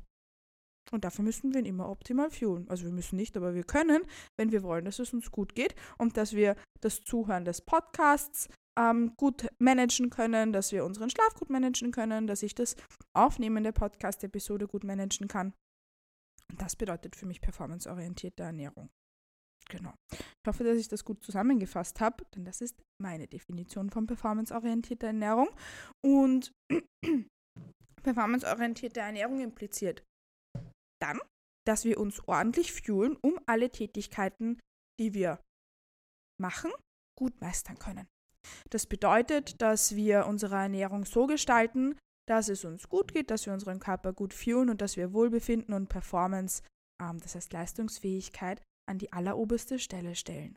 Und 0.91 1.05
dafür 1.05 1.23
müssen 1.23 1.53
wir 1.53 1.59
ihn 1.59 1.67
immer 1.67 1.89
optimal 1.89 2.31
fühlen. 2.31 2.67
Also 2.67 2.85
wir 2.85 2.91
müssen 2.91 3.15
nicht, 3.15 3.37
aber 3.37 3.53
wir 3.53 3.63
können, 3.63 4.01
wenn 4.37 4.51
wir 4.51 4.63
wollen, 4.63 4.85
dass 4.85 4.97
es 4.97 5.13
uns 5.13 5.29
gut 5.29 5.53
geht 5.53 5.75
und 5.99 6.17
dass 6.17 6.33
wir 6.33 6.55
das 6.81 7.03
Zuhören 7.03 7.45
des 7.45 7.61
Podcasts 7.61 8.49
ähm, 8.79 9.13
gut 9.17 9.47
managen 9.59 10.09
können, 10.09 10.53
dass 10.53 10.71
wir 10.71 10.85
unseren 10.85 11.09
Schlaf 11.09 11.33
gut 11.35 11.49
managen 11.49 11.91
können, 11.91 12.27
dass 12.27 12.43
ich 12.43 12.55
das 12.55 12.75
Aufnehmen 13.13 13.63
der 13.63 13.73
Podcast-Episode 13.73 14.67
gut 14.67 14.83
managen 14.83 15.27
kann. 15.27 15.53
Und 16.49 16.61
das 16.61 16.75
bedeutet 16.75 17.15
für 17.15 17.25
mich 17.25 17.41
performanceorientierte 17.41 18.43
Ernährung. 18.43 18.89
Genau. 19.69 19.93
Ich 20.11 20.47
hoffe, 20.47 20.63
dass 20.63 20.77
ich 20.77 20.87
das 20.87 21.05
gut 21.05 21.23
zusammengefasst 21.23 22.01
habe, 22.01 22.25
denn 22.33 22.43
das 22.43 22.61
ist 22.61 22.81
meine 22.99 23.27
Definition 23.27 23.91
von 23.91 24.07
performanceorientierter 24.07 25.07
Ernährung. 25.07 25.49
Und 26.03 26.51
performanceorientierte 28.03 29.01
Ernährung 29.01 29.41
impliziert 29.41 30.03
dann, 31.01 31.19
dass 31.67 31.85
wir 31.85 31.99
uns 31.99 32.19
ordentlich 32.27 32.73
fühlen, 32.73 33.15
um 33.21 33.39
alle 33.45 33.69
Tätigkeiten, 33.69 34.59
die 34.99 35.13
wir 35.13 35.39
machen, 36.41 36.71
gut 37.15 37.39
meistern 37.41 37.77
können. 37.77 38.07
Das 38.69 38.85
bedeutet, 38.85 39.61
dass 39.61 39.95
wir 39.95 40.25
unsere 40.27 40.55
Ernährung 40.55 41.05
so 41.05 41.27
gestalten, 41.27 41.97
dass 42.27 42.49
es 42.49 42.63
uns 42.63 42.89
gut 42.89 43.13
geht, 43.13 43.31
dass 43.31 43.45
wir 43.45 43.53
unseren 43.53 43.79
Körper 43.79 44.13
gut 44.13 44.33
fühlen 44.33 44.69
und 44.69 44.81
dass 44.81 44.97
wir 44.97 45.13
Wohlbefinden 45.13 45.73
und 45.73 45.89
Performance, 45.89 46.61
ähm, 47.01 47.19
das 47.19 47.35
heißt 47.35 47.51
Leistungsfähigkeit, 47.53 48.61
an 48.87 48.99
die 48.99 49.11
alleroberste 49.11 49.79
Stelle 49.79 50.15
stellen. 50.15 50.55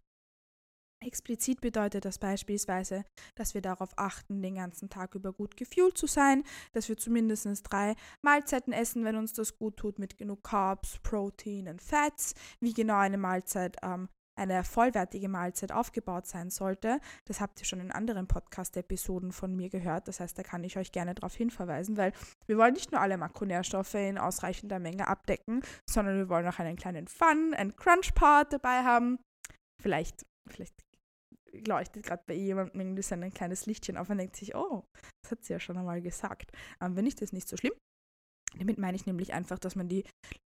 Explizit 1.03 1.61
bedeutet 1.61 2.05
das 2.05 2.19
beispielsweise, 2.19 3.05
dass 3.35 3.55
wir 3.55 3.61
darauf 3.61 3.91
achten, 3.97 4.41
den 4.41 4.55
ganzen 4.55 4.89
Tag 4.89 5.15
über 5.15 5.33
gut 5.33 5.57
gefühlt 5.57 5.99
zu 5.99 6.07
sein, 6.07 6.45
dass 6.73 6.89
wir 6.89 6.97
zumindest 6.97 7.49
drei 7.71 7.95
Mahlzeiten 8.23 8.73
essen, 8.73 9.05
wenn 9.05 9.17
uns 9.17 9.33
das 9.33 9.57
gut 9.57 9.77
tut, 9.77 9.99
mit 9.99 10.17
genug 10.17 10.45
Carbs, 10.45 10.99
Protein 11.03 11.69
und 11.69 11.83
Fats. 11.83 12.35
Wie 12.61 12.73
genau 12.73 12.99
eine 12.99 13.19
Mahlzeit, 13.19 13.77
ähm, 13.83 14.09
eine 14.39 14.65
vollwertige 14.65 15.29
Mahlzeit 15.29 15.73
aufgebaut 15.73 16.27
sein 16.27 16.51
sollte, 16.51 17.01
das 17.27 17.41
habt 17.41 17.61
ihr 17.61 17.67
schon 17.67 17.81
in 17.81 17.93
anderen 17.93 18.27
Podcast-Episoden 18.27 19.33
von 19.33 19.55
mir 19.55 19.69
gehört. 19.69 20.09
Das 20.09 20.21
heißt, 20.21 20.39
da 20.39 20.43
kann 20.43 20.65
ich 20.65 20.77
euch 20.77 20.93
gerne 20.93 21.15
darauf 21.15 21.35
hinverweisen, 21.35 21.97
weil 21.97 22.13
wir 22.47 22.59
wollen 22.59 22.75
nicht 22.75 22.93
nur 22.93 23.01
alle 23.01 23.17
Makronährstoffe 23.17 23.95
in 23.95 24.19
ausreichender 24.19 24.79
Menge 24.79 25.09
abdecken, 25.09 25.63
sondern 25.89 26.17
wir 26.17 26.29
wollen 26.29 26.47
auch 26.47 26.59
einen 26.59 26.77
kleinen 26.77 27.09
Fun- 27.09 27.55
and 27.55 27.77
Crunch-Part 27.77 28.53
dabei 28.53 28.83
haben. 28.85 29.19
Vielleicht, 29.81 30.25
vielleicht 30.49 30.75
leuchtet 31.67 32.05
gerade 32.05 32.23
bei 32.27 32.35
jemandem 32.35 32.81
irgendwie 32.81 33.03
so 33.03 33.15
ein 33.15 33.33
kleines 33.33 33.67
Lichtchen 33.67 33.97
auf 33.97 34.09
und 34.11 34.19
denkt 34.19 34.37
sich, 34.37 34.55
oh, 34.55 34.85
das 35.23 35.33
hat 35.33 35.45
sie 35.45 35.53
ja 35.53 35.61
schon 35.61 35.77
einmal 35.77 36.01
gesagt. 36.01 36.53
Ähm, 36.81 36.97
wenn 36.97 37.05
nicht, 37.05 37.21
ist 37.21 37.33
nicht 37.33 37.49
so 37.49 37.57
schlimm. 37.57 37.75
Damit 38.59 38.79
meine 38.79 38.97
ich 38.97 39.07
nämlich 39.07 39.33
einfach, 39.33 39.59
dass 39.59 39.77
man 39.77 39.89
die 39.89 40.05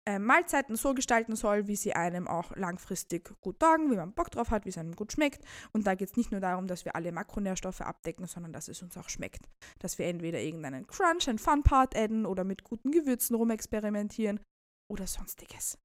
äh, 0.09 0.19
Mahlzeiten 0.19 0.76
so 0.76 0.95
gestalten 0.95 1.37
soll, 1.37 1.66
wie 1.66 1.76
sie 1.76 1.95
einem 1.95 2.26
auch 2.26 2.57
langfristig 2.57 3.33
gut 3.40 3.61
taugen, 3.61 3.90
wie 3.90 3.97
man 3.97 4.12
Bock 4.12 4.30
drauf 4.30 4.50
hat, 4.50 4.64
wie 4.64 4.71
es 4.71 4.78
einem 4.78 4.97
gut 4.97 5.12
schmeckt. 5.12 5.45
Und 5.73 5.87
da 5.87 5.95
geht 5.95 6.11
es 6.11 6.16
nicht 6.16 6.33
nur 6.33 6.40
darum, 6.40 6.66
dass 6.66 6.85
wir 6.85 6.97
alle 6.97 7.12
Makronährstoffe 7.12 7.83
abdecken, 7.83 8.26
sondern 8.26 8.52
dass 8.52 8.69
es 8.69 8.83
uns 8.83 8.97
auch 8.97 9.09
schmeckt. 9.09 9.49
Dass 9.78 9.99
wir 9.99 10.07
entweder 10.07 10.40
irgendeinen 10.40 10.87
Crunch, 10.87 11.28
einen 11.28 11.38
Fun-Part 11.38 11.97
adden 11.97 12.26
oder 12.26 12.45
mit 12.45 12.64
guten 12.64 12.90
Gewürzen 12.90 13.37
rumexperimentieren 13.37 14.40
oder 14.90 15.07
sonstiges. 15.07 15.78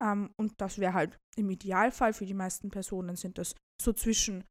Ähm, 0.00 0.30
und 0.36 0.60
das 0.60 0.78
wäre 0.78 0.92
halt 0.92 1.18
im 1.36 1.48
Idealfall 1.48 2.12
für 2.12 2.26
die 2.26 2.34
meisten 2.34 2.70
Personen 2.70 3.16
sind 3.16 3.38
das 3.38 3.54
so 3.80 3.92
zwischen 3.92 4.44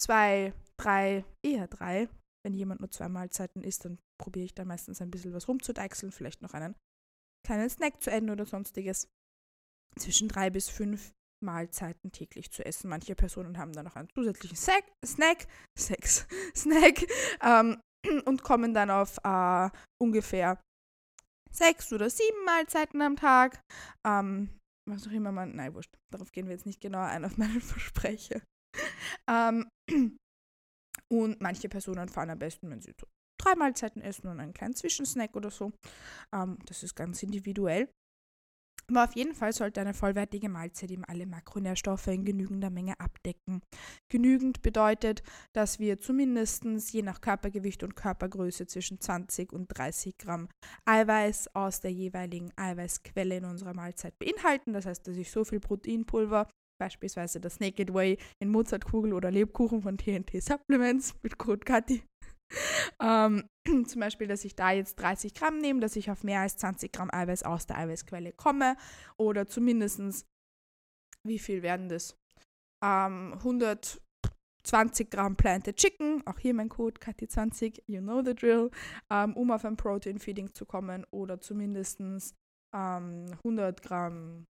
zwei, 0.00 0.52
drei, 0.76 1.24
eher 1.42 1.68
drei. 1.68 2.08
Wenn 2.44 2.54
jemand 2.54 2.80
nur 2.80 2.90
zwei 2.90 3.08
Mahlzeiten 3.08 3.62
isst, 3.62 3.84
dann 3.84 3.98
probiere 4.18 4.46
ich 4.46 4.54
da 4.54 4.64
meistens 4.64 5.00
ein 5.00 5.10
bisschen 5.10 5.34
was 5.34 5.48
rumzudeichseln, 5.48 6.12
vielleicht 6.12 6.42
noch 6.42 6.54
einen 6.54 6.74
kleinen 7.46 7.70
Snack 7.70 8.02
zu 8.02 8.10
essen 8.10 8.30
oder 8.30 8.46
sonstiges. 8.46 9.08
Zwischen 9.98 10.28
drei 10.28 10.50
bis 10.50 10.68
fünf 10.68 11.12
Mahlzeiten 11.42 12.12
täglich 12.12 12.50
zu 12.50 12.64
essen. 12.64 12.88
Manche 12.88 13.14
Personen 13.14 13.58
haben 13.58 13.72
dann 13.72 13.86
noch 13.86 13.96
einen 13.96 14.08
zusätzlichen 14.10 14.56
Snack, 14.56 14.84
Snack, 15.04 15.46
Sex, 15.78 16.26
Snack 16.54 17.06
ähm, 17.42 17.80
und 18.24 18.42
kommen 18.42 18.74
dann 18.74 18.90
auf 18.90 19.18
äh, 19.24 19.70
ungefähr 20.00 20.60
sechs 21.50 21.92
oder 21.92 22.08
sieben 22.08 22.44
Mahlzeiten 22.44 23.02
am 23.02 23.16
Tag. 23.16 23.60
Ähm, 24.06 24.60
was 24.88 25.06
auch 25.06 25.12
immer 25.12 25.32
man, 25.32 25.56
nein, 25.56 25.74
wurscht, 25.74 25.94
darauf 26.12 26.32
gehen 26.32 26.46
wir 26.46 26.52
jetzt 26.52 26.66
nicht 26.66 26.80
genauer 26.80 27.06
ein 27.06 27.24
auf 27.24 27.36
meine 27.36 27.60
Verspreche. 27.60 28.42
ähm, 29.28 29.68
und 31.10 31.40
manche 31.40 31.68
Personen 31.68 32.08
fahren 32.08 32.30
am 32.30 32.38
besten, 32.38 32.70
wenn 32.70 32.80
sie 32.80 32.94
so 32.98 33.06
drei 33.38 33.54
Mahlzeiten 33.54 34.02
essen 34.02 34.28
und 34.28 34.40
einen 34.40 34.52
kleinen 34.52 34.74
Zwischensnack 34.74 35.34
oder 35.34 35.50
so. 35.50 35.72
Ähm, 36.34 36.58
das 36.66 36.82
ist 36.82 36.94
ganz 36.94 37.22
individuell. 37.22 37.88
Aber 38.90 39.04
auf 39.04 39.14
jeden 39.14 39.34
Fall 39.34 39.52
sollte 39.52 39.80
eine 39.80 39.94
vollwertige 39.94 40.48
Mahlzeit 40.48 40.90
eben 40.90 41.04
alle 41.04 41.24
Makronährstoffe 41.24 42.08
in 42.08 42.24
genügender 42.24 42.70
Menge 42.70 42.98
abdecken. 42.98 43.60
Genügend 44.10 44.62
bedeutet, 44.62 45.22
dass 45.52 45.78
wir 45.78 45.98
zumindest 46.00 46.64
je 46.92 47.02
nach 47.02 47.20
Körpergewicht 47.20 47.84
und 47.84 47.94
Körpergröße 47.94 48.66
zwischen 48.66 49.00
20 49.00 49.52
und 49.52 49.68
30 49.68 50.18
Gramm 50.18 50.48
Eiweiß 50.86 51.54
aus 51.54 51.80
der 51.80 51.92
jeweiligen 51.92 52.50
Eiweißquelle 52.56 53.36
in 53.36 53.44
unserer 53.44 53.74
Mahlzeit 53.74 54.18
beinhalten. 54.18 54.72
Das 54.72 54.86
heißt, 54.86 55.06
dass 55.06 55.16
ich 55.16 55.30
so 55.30 55.44
viel 55.44 55.60
Proteinpulver 55.60 56.48
beispielsweise 56.80 57.40
das 57.40 57.60
Naked 57.60 57.94
Way 57.94 58.18
in 58.40 58.50
Mozartkugel 58.50 59.12
oder 59.12 59.30
Lebkuchen 59.30 59.82
von 59.82 59.98
TNT 59.98 60.42
Supplements 60.42 61.14
mit 61.22 61.38
Code 61.38 61.64
Kathi. 61.64 62.02
ähm, 63.00 63.48
zum 63.86 64.00
Beispiel, 64.00 64.26
dass 64.26 64.44
ich 64.44 64.56
da 64.56 64.72
jetzt 64.72 64.96
30 64.96 65.34
Gramm 65.34 65.58
nehme, 65.58 65.80
dass 65.80 65.94
ich 65.94 66.10
auf 66.10 66.24
mehr 66.24 66.40
als 66.40 66.56
20 66.56 66.90
Gramm 66.90 67.10
Eiweiß 67.12 67.42
aus 67.42 67.66
der 67.66 67.78
Eiweißquelle 67.78 68.32
komme 68.32 68.76
oder 69.18 69.46
zumindest, 69.46 70.26
wie 71.26 71.38
viel 71.38 71.62
werden 71.62 71.88
das? 71.88 72.16
Ähm, 72.82 73.34
120 73.34 75.10
Gramm 75.10 75.36
Planted 75.36 75.76
Chicken, 75.76 76.26
auch 76.26 76.38
hier 76.38 76.54
mein 76.54 76.70
Code 76.70 76.98
Kathi20, 76.98 77.82
you 77.86 78.00
know 78.00 78.22
the 78.24 78.34
drill, 78.34 78.70
ähm, 79.10 79.36
um 79.36 79.50
auf 79.50 79.64
ein 79.66 79.76
Protein 79.76 80.18
Feeding 80.18 80.54
zu 80.54 80.64
kommen 80.64 81.04
oder 81.10 81.40
zumindest 81.40 82.00
ähm, 82.74 83.26
100 83.44 83.82
Gramm 83.82 84.46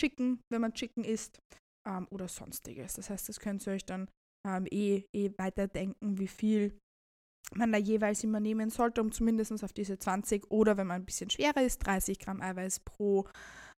Chicken, 0.00 0.40
wenn 0.50 0.60
man 0.60 0.74
Chicken 0.74 1.04
isst 1.04 1.38
ähm, 1.86 2.06
oder 2.10 2.28
sonstiges. 2.28 2.94
Das 2.94 3.10
heißt, 3.10 3.28
das 3.28 3.40
könnt 3.40 3.66
ihr 3.66 3.74
euch 3.74 3.84
dann 3.84 4.08
ähm, 4.46 4.66
eh, 4.70 5.04
eh 5.12 5.30
weiterdenken, 5.38 6.18
wie 6.18 6.28
viel 6.28 6.78
man 7.54 7.72
da 7.72 7.78
jeweils 7.78 8.24
immer 8.24 8.40
nehmen 8.40 8.70
sollte, 8.70 9.00
um 9.00 9.12
zumindest 9.12 9.62
auf 9.62 9.72
diese 9.72 9.98
20 9.98 10.50
oder 10.50 10.76
wenn 10.76 10.86
man 10.86 11.02
ein 11.02 11.06
bisschen 11.06 11.30
schwerer 11.30 11.62
ist, 11.62 11.78
30 11.86 12.18
Gramm 12.18 12.40
Eiweiß 12.40 12.80
pro 12.80 13.28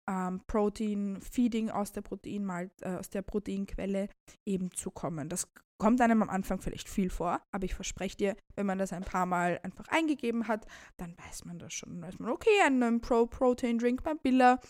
ähm, 0.08 0.42
Protein-Feeding 0.46 1.70
aus 1.70 1.92
der 1.92 2.02
Proteinmal 2.02 2.70
äh, 2.82 2.96
aus 2.96 3.08
der 3.10 3.22
Proteinquelle 3.22 4.08
eben 4.46 4.70
zu 4.72 4.90
kommen. 4.90 5.28
Das 5.28 5.48
kommt 5.78 6.00
einem 6.00 6.22
am 6.22 6.30
Anfang 6.30 6.60
vielleicht 6.60 6.88
viel 6.88 7.10
vor, 7.10 7.40
aber 7.52 7.64
ich 7.64 7.74
verspreche 7.74 8.16
dir, 8.16 8.36
wenn 8.54 8.66
man 8.66 8.78
das 8.78 8.92
ein 8.92 9.02
paar 9.02 9.26
Mal 9.26 9.60
einfach 9.62 9.88
eingegeben 9.88 10.46
hat, 10.46 10.66
dann 10.98 11.16
weiß 11.18 11.46
man 11.46 11.58
das 11.58 11.72
schon. 11.72 12.00
Dann 12.00 12.02
weiß 12.02 12.18
man, 12.18 12.30
okay, 12.30 12.60
einen 12.64 13.00
Pro-Protein-Drink 13.00 14.02
beim 14.02 14.18
Billa 14.18 14.60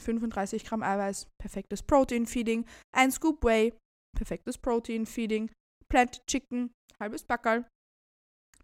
35 0.00 0.64
Gramm 0.64 0.82
Eiweiß, 0.82 1.28
perfektes 1.40 1.82
Protein-Feeding, 1.82 2.66
ein 2.94 3.10
Scoop 3.10 3.44
Whey, 3.44 3.74
perfektes 4.16 4.58
Protein-Feeding, 4.58 5.50
Plant 5.88 6.26
Chicken, 6.26 6.72
halbes 6.98 7.24
Backerl, 7.24 7.66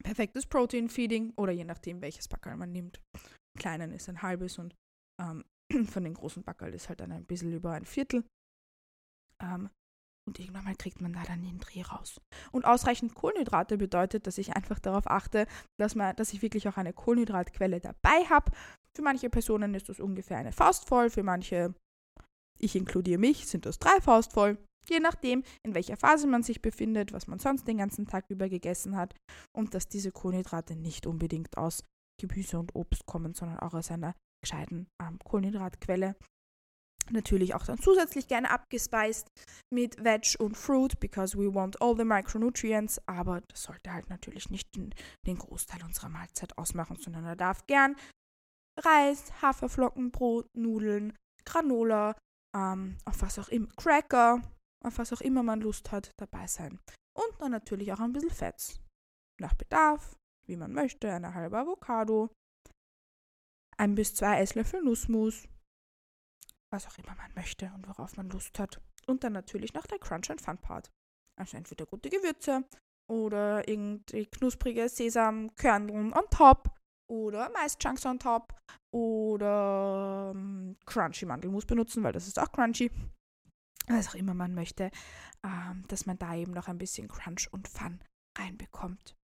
perfektes 0.02 0.46
Protein-Feeding 0.46 1.32
oder 1.36 1.52
je 1.52 1.64
nachdem, 1.64 2.00
welches 2.00 2.28
Backerl 2.28 2.56
man 2.56 2.72
nimmt. 2.72 3.00
Kleinen 3.58 3.92
ist 3.92 4.08
ein 4.08 4.22
halbes 4.22 4.58
und 4.58 4.74
ähm, 5.20 5.44
von 5.86 6.04
den 6.04 6.14
großen 6.14 6.42
Backerl 6.42 6.74
ist 6.74 6.88
halt 6.88 7.00
dann 7.00 7.12
ein 7.12 7.26
bisschen 7.26 7.52
über 7.52 7.72
ein 7.72 7.84
Viertel. 7.84 8.24
Ähm, 9.42 9.70
und 10.28 10.38
irgendwann 10.38 10.64
mal 10.64 10.76
kriegt 10.76 11.00
man 11.00 11.14
da 11.14 11.22
dann 11.22 11.42
den 11.42 11.58
Dreh 11.58 11.80
raus. 11.80 12.20
Und 12.52 12.66
ausreichend 12.66 13.14
Kohlenhydrate 13.14 13.78
bedeutet, 13.78 14.26
dass 14.26 14.36
ich 14.36 14.54
einfach 14.54 14.78
darauf 14.78 15.06
achte, 15.06 15.46
dass, 15.80 15.94
man, 15.94 16.14
dass 16.16 16.34
ich 16.34 16.42
wirklich 16.42 16.68
auch 16.68 16.76
eine 16.76 16.92
Kohlenhydratquelle 16.92 17.80
dabei 17.80 18.24
habe. 18.28 18.52
Für 18.98 19.04
manche 19.04 19.30
Personen 19.30 19.74
ist 19.74 19.88
das 19.88 20.00
ungefähr 20.00 20.38
eine 20.38 20.50
Faust 20.50 20.88
voll, 20.88 21.08
für 21.08 21.22
manche, 21.22 21.72
ich 22.58 22.74
inkludiere 22.74 23.20
mich, 23.20 23.46
sind 23.46 23.64
das 23.64 23.78
drei 23.78 24.00
Faust 24.00 24.32
voll. 24.32 24.58
Je 24.88 24.98
nachdem, 24.98 25.44
in 25.64 25.76
welcher 25.76 25.96
Phase 25.96 26.26
man 26.26 26.42
sich 26.42 26.60
befindet, 26.60 27.12
was 27.12 27.28
man 27.28 27.38
sonst 27.38 27.68
den 27.68 27.78
ganzen 27.78 28.08
Tag 28.08 28.24
über 28.28 28.48
gegessen 28.48 28.96
hat 28.96 29.14
und 29.56 29.72
dass 29.72 29.86
diese 29.86 30.10
Kohlenhydrate 30.10 30.74
nicht 30.74 31.06
unbedingt 31.06 31.56
aus 31.56 31.84
Gemüse 32.20 32.58
und 32.58 32.74
Obst 32.74 33.06
kommen, 33.06 33.34
sondern 33.34 33.60
auch 33.60 33.72
aus 33.72 33.92
einer 33.92 34.16
gescheiten 34.42 34.88
ähm, 35.00 35.20
Kohlenhydratquelle. 35.20 36.16
Natürlich 37.10 37.54
auch 37.54 37.64
dann 37.64 37.78
zusätzlich 37.78 38.26
gerne 38.26 38.50
abgespeist 38.50 39.28
mit 39.72 40.02
Veg 40.02 40.34
und 40.40 40.56
Fruit, 40.56 40.98
because 40.98 41.38
we 41.38 41.54
want 41.54 41.80
all 41.80 41.96
the 41.96 42.04
micronutrients. 42.04 43.00
Aber 43.06 43.42
das 43.42 43.62
sollte 43.62 43.92
halt 43.92 44.10
natürlich 44.10 44.50
nicht 44.50 44.74
den, 44.74 44.92
den 45.24 45.38
Großteil 45.38 45.84
unserer 45.84 46.08
Mahlzeit 46.08 46.58
ausmachen, 46.58 46.96
sondern 46.96 47.24
er 47.24 47.36
darf 47.36 47.64
gern 47.68 47.94
Reis, 48.78 49.32
Haferflocken, 49.42 50.10
Brot, 50.10 50.48
Nudeln, 50.54 51.16
Granola, 51.44 52.14
ähm, 52.54 52.96
auf 53.04 53.22
was 53.22 53.38
auch 53.38 53.48
immer, 53.48 53.68
Cracker, 53.76 54.42
auf 54.84 54.98
was 54.98 55.12
auch 55.12 55.20
immer 55.20 55.42
man 55.42 55.60
Lust 55.60 55.90
hat, 55.92 56.12
dabei 56.16 56.46
sein. 56.46 56.78
Und 57.14 57.40
dann 57.40 57.50
natürlich 57.50 57.92
auch 57.92 58.00
ein 58.00 58.12
bisschen 58.12 58.30
Fett. 58.30 58.80
Nach 59.40 59.54
Bedarf, 59.54 60.16
wie 60.46 60.56
man 60.56 60.72
möchte, 60.72 61.12
eine 61.12 61.34
halbe 61.34 61.58
Avocado, 61.58 62.30
ein 63.76 63.94
bis 63.94 64.14
zwei 64.14 64.40
Esslöffel 64.40 64.82
Nussmus, 64.82 65.48
was 66.72 66.86
auch 66.86 66.98
immer 66.98 67.14
man 67.16 67.32
möchte 67.34 67.72
und 67.74 67.86
worauf 67.88 68.16
man 68.16 68.30
Lust 68.30 68.58
hat. 68.58 68.80
Und 69.06 69.24
dann 69.24 69.32
natürlich 69.32 69.72
noch 69.74 69.86
der 69.86 69.98
Crunch 69.98 70.30
and 70.30 70.40
Fun 70.40 70.58
Part. 70.58 70.90
Also 71.36 71.56
entweder 71.56 71.86
gute 71.86 72.10
Gewürze 72.10 72.64
oder 73.08 73.66
irgendwie 73.68 74.26
knusprige 74.26 74.88
Sesamkörneln 74.88 76.12
on 76.12 76.24
top 76.30 76.77
oder 77.10 77.50
Maischunks 77.50 78.06
on 78.06 78.18
top 78.18 78.54
oder 78.92 80.32
ähm, 80.34 80.76
Crunchy 80.86 81.26
Mandelmus 81.26 81.66
benutzen, 81.66 82.02
weil 82.02 82.12
das 82.12 82.26
ist 82.26 82.38
auch 82.38 82.52
crunchy. 82.52 82.90
Was 83.88 84.08
auch 84.08 84.14
immer 84.14 84.34
man 84.34 84.54
möchte, 84.54 84.90
ähm, 85.42 85.84
dass 85.88 86.04
man 86.04 86.18
da 86.18 86.34
eben 86.34 86.52
noch 86.52 86.68
ein 86.68 86.78
bisschen 86.78 87.08
Crunch 87.08 87.48
und 87.52 87.68
Fun 87.68 88.00
reinbekommt. 88.38 89.16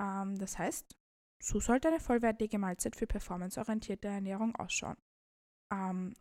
Ähm, 0.00 0.38
das 0.38 0.56
heißt, 0.58 0.94
so 1.42 1.60
sollte 1.60 1.88
eine 1.88 2.00
vollwertige 2.00 2.58
Mahlzeit 2.58 2.96
für 2.96 3.06
performanceorientierte 3.06 4.08
Ernährung 4.08 4.54
ausschauen. 4.56 4.96
Ähm, 5.72 6.14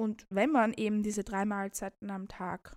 und 0.00 0.26
wenn 0.30 0.50
man 0.50 0.72
eben 0.72 1.02
diese 1.02 1.24
drei 1.24 1.44
Mahlzeiten 1.44 2.10
am 2.10 2.26
Tag 2.26 2.76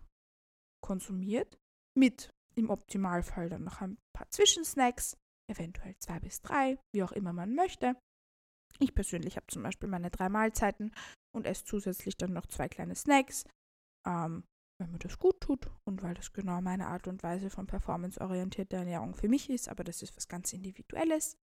konsumiert, 0.83 1.57
mit 1.97 2.29
im 2.55 2.69
Optimalfall 2.69 3.49
dann 3.49 3.63
noch 3.63 3.81
ein 3.81 3.97
paar 4.15 4.29
Zwischensnacks, 4.29 5.15
eventuell 5.53 5.95
zwei 5.99 6.19
bis 6.19 6.41
drei, 6.41 6.77
wie 6.93 7.03
auch 7.03 7.11
immer 7.11 7.33
man 7.33 7.55
möchte. 7.55 7.95
Ich 8.79 8.95
persönlich 8.95 9.35
habe 9.35 9.47
zum 9.47 9.63
Beispiel 9.63 9.89
meine 9.89 10.09
drei 10.09 10.29
Mahlzeiten 10.29 10.93
und 11.35 11.45
esse 11.45 11.63
zusätzlich 11.65 12.17
dann 12.17 12.33
noch 12.33 12.47
zwei 12.47 12.67
kleine 12.67 12.95
Snacks, 12.95 13.45
ähm, 14.07 14.43
weil 14.79 14.89
mir 14.89 14.99
das 14.99 15.19
gut 15.19 15.39
tut 15.41 15.69
und 15.87 16.01
weil 16.01 16.15
das 16.15 16.33
genau 16.33 16.59
meine 16.61 16.87
Art 16.87 17.07
und 17.07 17.23
Weise 17.23 17.49
von 17.49 17.67
performanceorientierter 17.67 18.77
Ernährung 18.77 19.13
für 19.13 19.29
mich 19.29 19.49
ist, 19.49 19.69
aber 19.69 19.83
das 19.83 20.01
ist 20.01 20.15
was 20.17 20.27
ganz 20.27 20.53
Individuelles. 20.53 21.37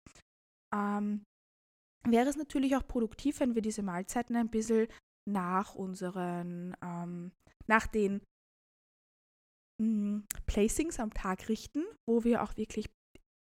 Ähm, 0.74 1.24
wäre 2.08 2.30
es 2.30 2.36
natürlich 2.36 2.76
auch 2.76 2.88
produktiv, 2.88 3.40
wenn 3.40 3.56
wir 3.56 3.62
diese 3.62 3.84
Mahlzeiten 3.84 4.36
ein 4.36 4.50
bisschen 4.50 4.88
nach 5.30 5.76
unseren, 5.76 6.76
ähm, 6.82 7.32
nach 7.68 7.88
den 7.88 8.22
mh, 9.80 9.86
hm, 9.86 10.28
Placings 10.46 11.00
am 11.00 11.14
Tag 11.14 11.50
richten, 11.50 11.86
wo 12.08 12.24
wir 12.24 12.44
auch 12.44 12.58
wirklich 12.58 12.90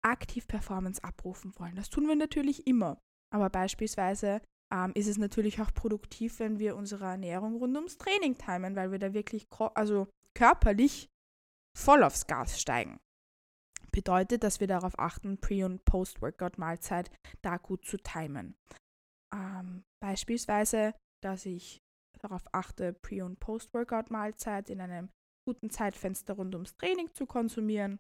aktiv 0.03 0.47
Performance 0.47 1.03
abrufen 1.03 1.53
wollen. 1.57 1.75
Das 1.75 1.89
tun 1.89 2.07
wir 2.07 2.15
natürlich 2.15 2.67
immer. 2.67 2.97
Aber 3.33 3.49
beispielsweise 3.49 4.41
ähm, 4.73 4.91
ist 4.95 5.07
es 5.07 5.17
natürlich 5.17 5.61
auch 5.61 5.73
produktiv, 5.73 6.39
wenn 6.39 6.59
wir 6.59 6.75
unsere 6.75 7.05
Ernährung 7.05 7.55
rund 7.55 7.75
ums 7.75 7.97
Training 7.97 8.37
timen, 8.37 8.75
weil 8.75 8.91
wir 8.91 8.99
da 8.99 9.13
wirklich 9.13 9.47
also 9.75 10.07
körperlich 10.35 11.07
voll 11.77 12.03
aufs 12.03 12.27
Gas 12.27 12.59
steigen. 12.59 12.99
Bedeutet, 13.91 14.43
dass 14.43 14.59
wir 14.59 14.67
darauf 14.67 14.97
achten, 14.97 15.37
Pre- 15.37 15.65
und 15.65 15.85
Post-Workout-Mahlzeit 15.85 17.11
da 17.41 17.57
gut 17.57 17.85
zu 17.85 17.97
timen. 17.97 18.55
Ähm, 19.33 19.83
beispielsweise, 20.01 20.95
dass 21.23 21.45
ich 21.45 21.79
darauf 22.19 22.43
achte, 22.53 22.93
Pre- 22.93 23.23
und 23.23 23.39
Post-Workout-Mahlzeit 23.39 24.69
in 24.69 24.81
einem 24.81 25.09
guten 25.47 25.69
Zeitfenster 25.69 26.35
rund 26.35 26.55
ums 26.55 26.75
Training 26.75 27.13
zu 27.13 27.25
konsumieren 27.25 27.99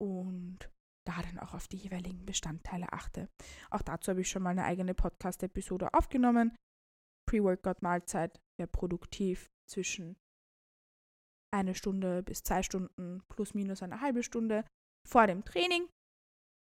und 0.00 0.70
da 1.06 1.22
dann 1.22 1.38
auch 1.38 1.54
auf 1.54 1.68
die 1.68 1.78
jeweiligen 1.78 2.26
Bestandteile 2.26 2.92
achte. 2.92 3.28
Auch 3.70 3.82
dazu 3.82 4.10
habe 4.10 4.20
ich 4.20 4.28
schon 4.28 4.42
mal 4.42 4.50
eine 4.50 4.64
eigene 4.64 4.94
Podcast-Episode 4.94 5.94
aufgenommen. 5.94 6.54
Pre-Workout-Mahlzeit 7.28 8.40
wäre 8.58 8.68
produktiv 8.68 9.48
zwischen 9.70 10.16
eine 11.50 11.74
Stunde 11.74 12.22
bis 12.22 12.42
zwei 12.42 12.62
Stunden 12.62 13.22
plus 13.28 13.54
minus 13.54 13.82
eine 13.82 14.00
halbe 14.00 14.22
Stunde 14.22 14.64
vor 15.08 15.26
dem 15.26 15.44
Training. 15.44 15.88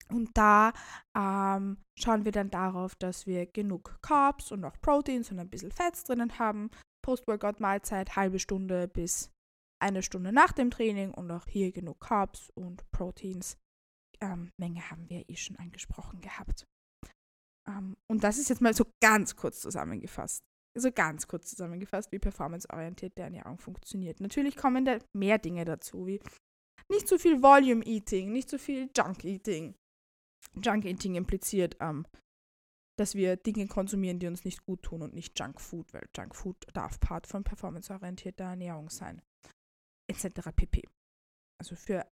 Und 0.10 0.36
da 0.36 0.74
ähm, 1.16 1.78
schauen 1.98 2.26
wir 2.26 2.32
dann 2.32 2.50
darauf, 2.50 2.96
dass 2.96 3.26
wir 3.26 3.46
genug 3.46 4.00
Carbs 4.02 4.52
und 4.52 4.66
auch 4.66 4.80
Proteins 4.82 5.32
und 5.32 5.40
ein 5.40 5.50
bisschen 5.50 5.72
Fats 5.72 6.04
drinnen 6.04 6.40
haben. 6.40 6.72
Post-Workout-Mahlzeit 7.04 8.16
halbe 8.16 8.40
Stunde 8.40 8.88
bis 8.88 9.33
eine 9.84 10.02
Stunde 10.04 10.32
nach 10.32 10.52
dem 10.52 10.72
Training 10.72 11.14
und 11.14 11.30
auch 11.32 11.46
hier 11.48 11.72
genug 11.72 12.00
Carbs 12.00 12.50
und 12.56 12.90
Proteins. 12.92 13.58
Ähm, 14.22 14.52
Menge 14.58 14.90
haben 14.90 15.10
wir 15.10 15.30
eh 15.30 15.36
schon 15.36 15.58
angesprochen 15.58 16.22
gehabt. 16.22 16.66
Ähm, 17.68 17.96
und 18.10 18.24
das 18.24 18.38
ist 18.38 18.50
jetzt 18.50 18.62
mal 18.62 18.74
so 18.74 18.86
ganz 19.02 19.36
kurz 19.36 19.60
zusammengefasst 19.60 20.44
so 20.76 20.92
ganz 20.92 21.28
kurz 21.28 21.50
zusammengefasst, 21.50 22.12
wie 22.12 22.20
performanceorientierte 22.20 23.22
Ernährung 23.22 23.58
funktioniert. 23.58 24.20
Natürlich 24.20 24.56
kommen 24.56 24.86
da 24.86 24.98
mehr 25.14 25.38
Dinge 25.38 25.66
dazu, 25.66 26.08
wie 26.08 26.20
nicht 26.90 27.08
zu 27.08 27.20
viel 27.20 27.42
Volume 27.42 27.86
Eating, 27.86 28.32
nicht 28.32 28.50
zu 28.50 28.60
viel 28.60 28.90
Junk 28.96 29.24
Eating. 29.24 29.76
Junk 30.62 30.86
Eating 30.86 31.16
impliziert, 31.16 31.78
ähm, 31.80 32.06
dass 32.98 33.16
wir 33.16 33.38
Dinge 33.38 33.68
konsumieren, 33.68 34.20
die 34.20 34.28
uns 34.28 34.46
nicht 34.46 34.66
gut 34.66 34.84
tun 34.84 35.02
und 35.02 35.14
nicht 35.14 35.40
Junk 35.40 35.62
Food, 35.62 35.94
weil 35.94 36.08
Junk 36.16 36.36
Food 36.36 36.58
darf 36.74 37.00
Part 37.00 37.28
von 37.28 37.44
performanceorientierter 37.44 38.46
Ernährung 38.46 38.90
sein. 38.90 39.22
Etc. 40.10 40.28
pp. 40.56 40.88
Also 41.60 41.76
für 41.76 42.06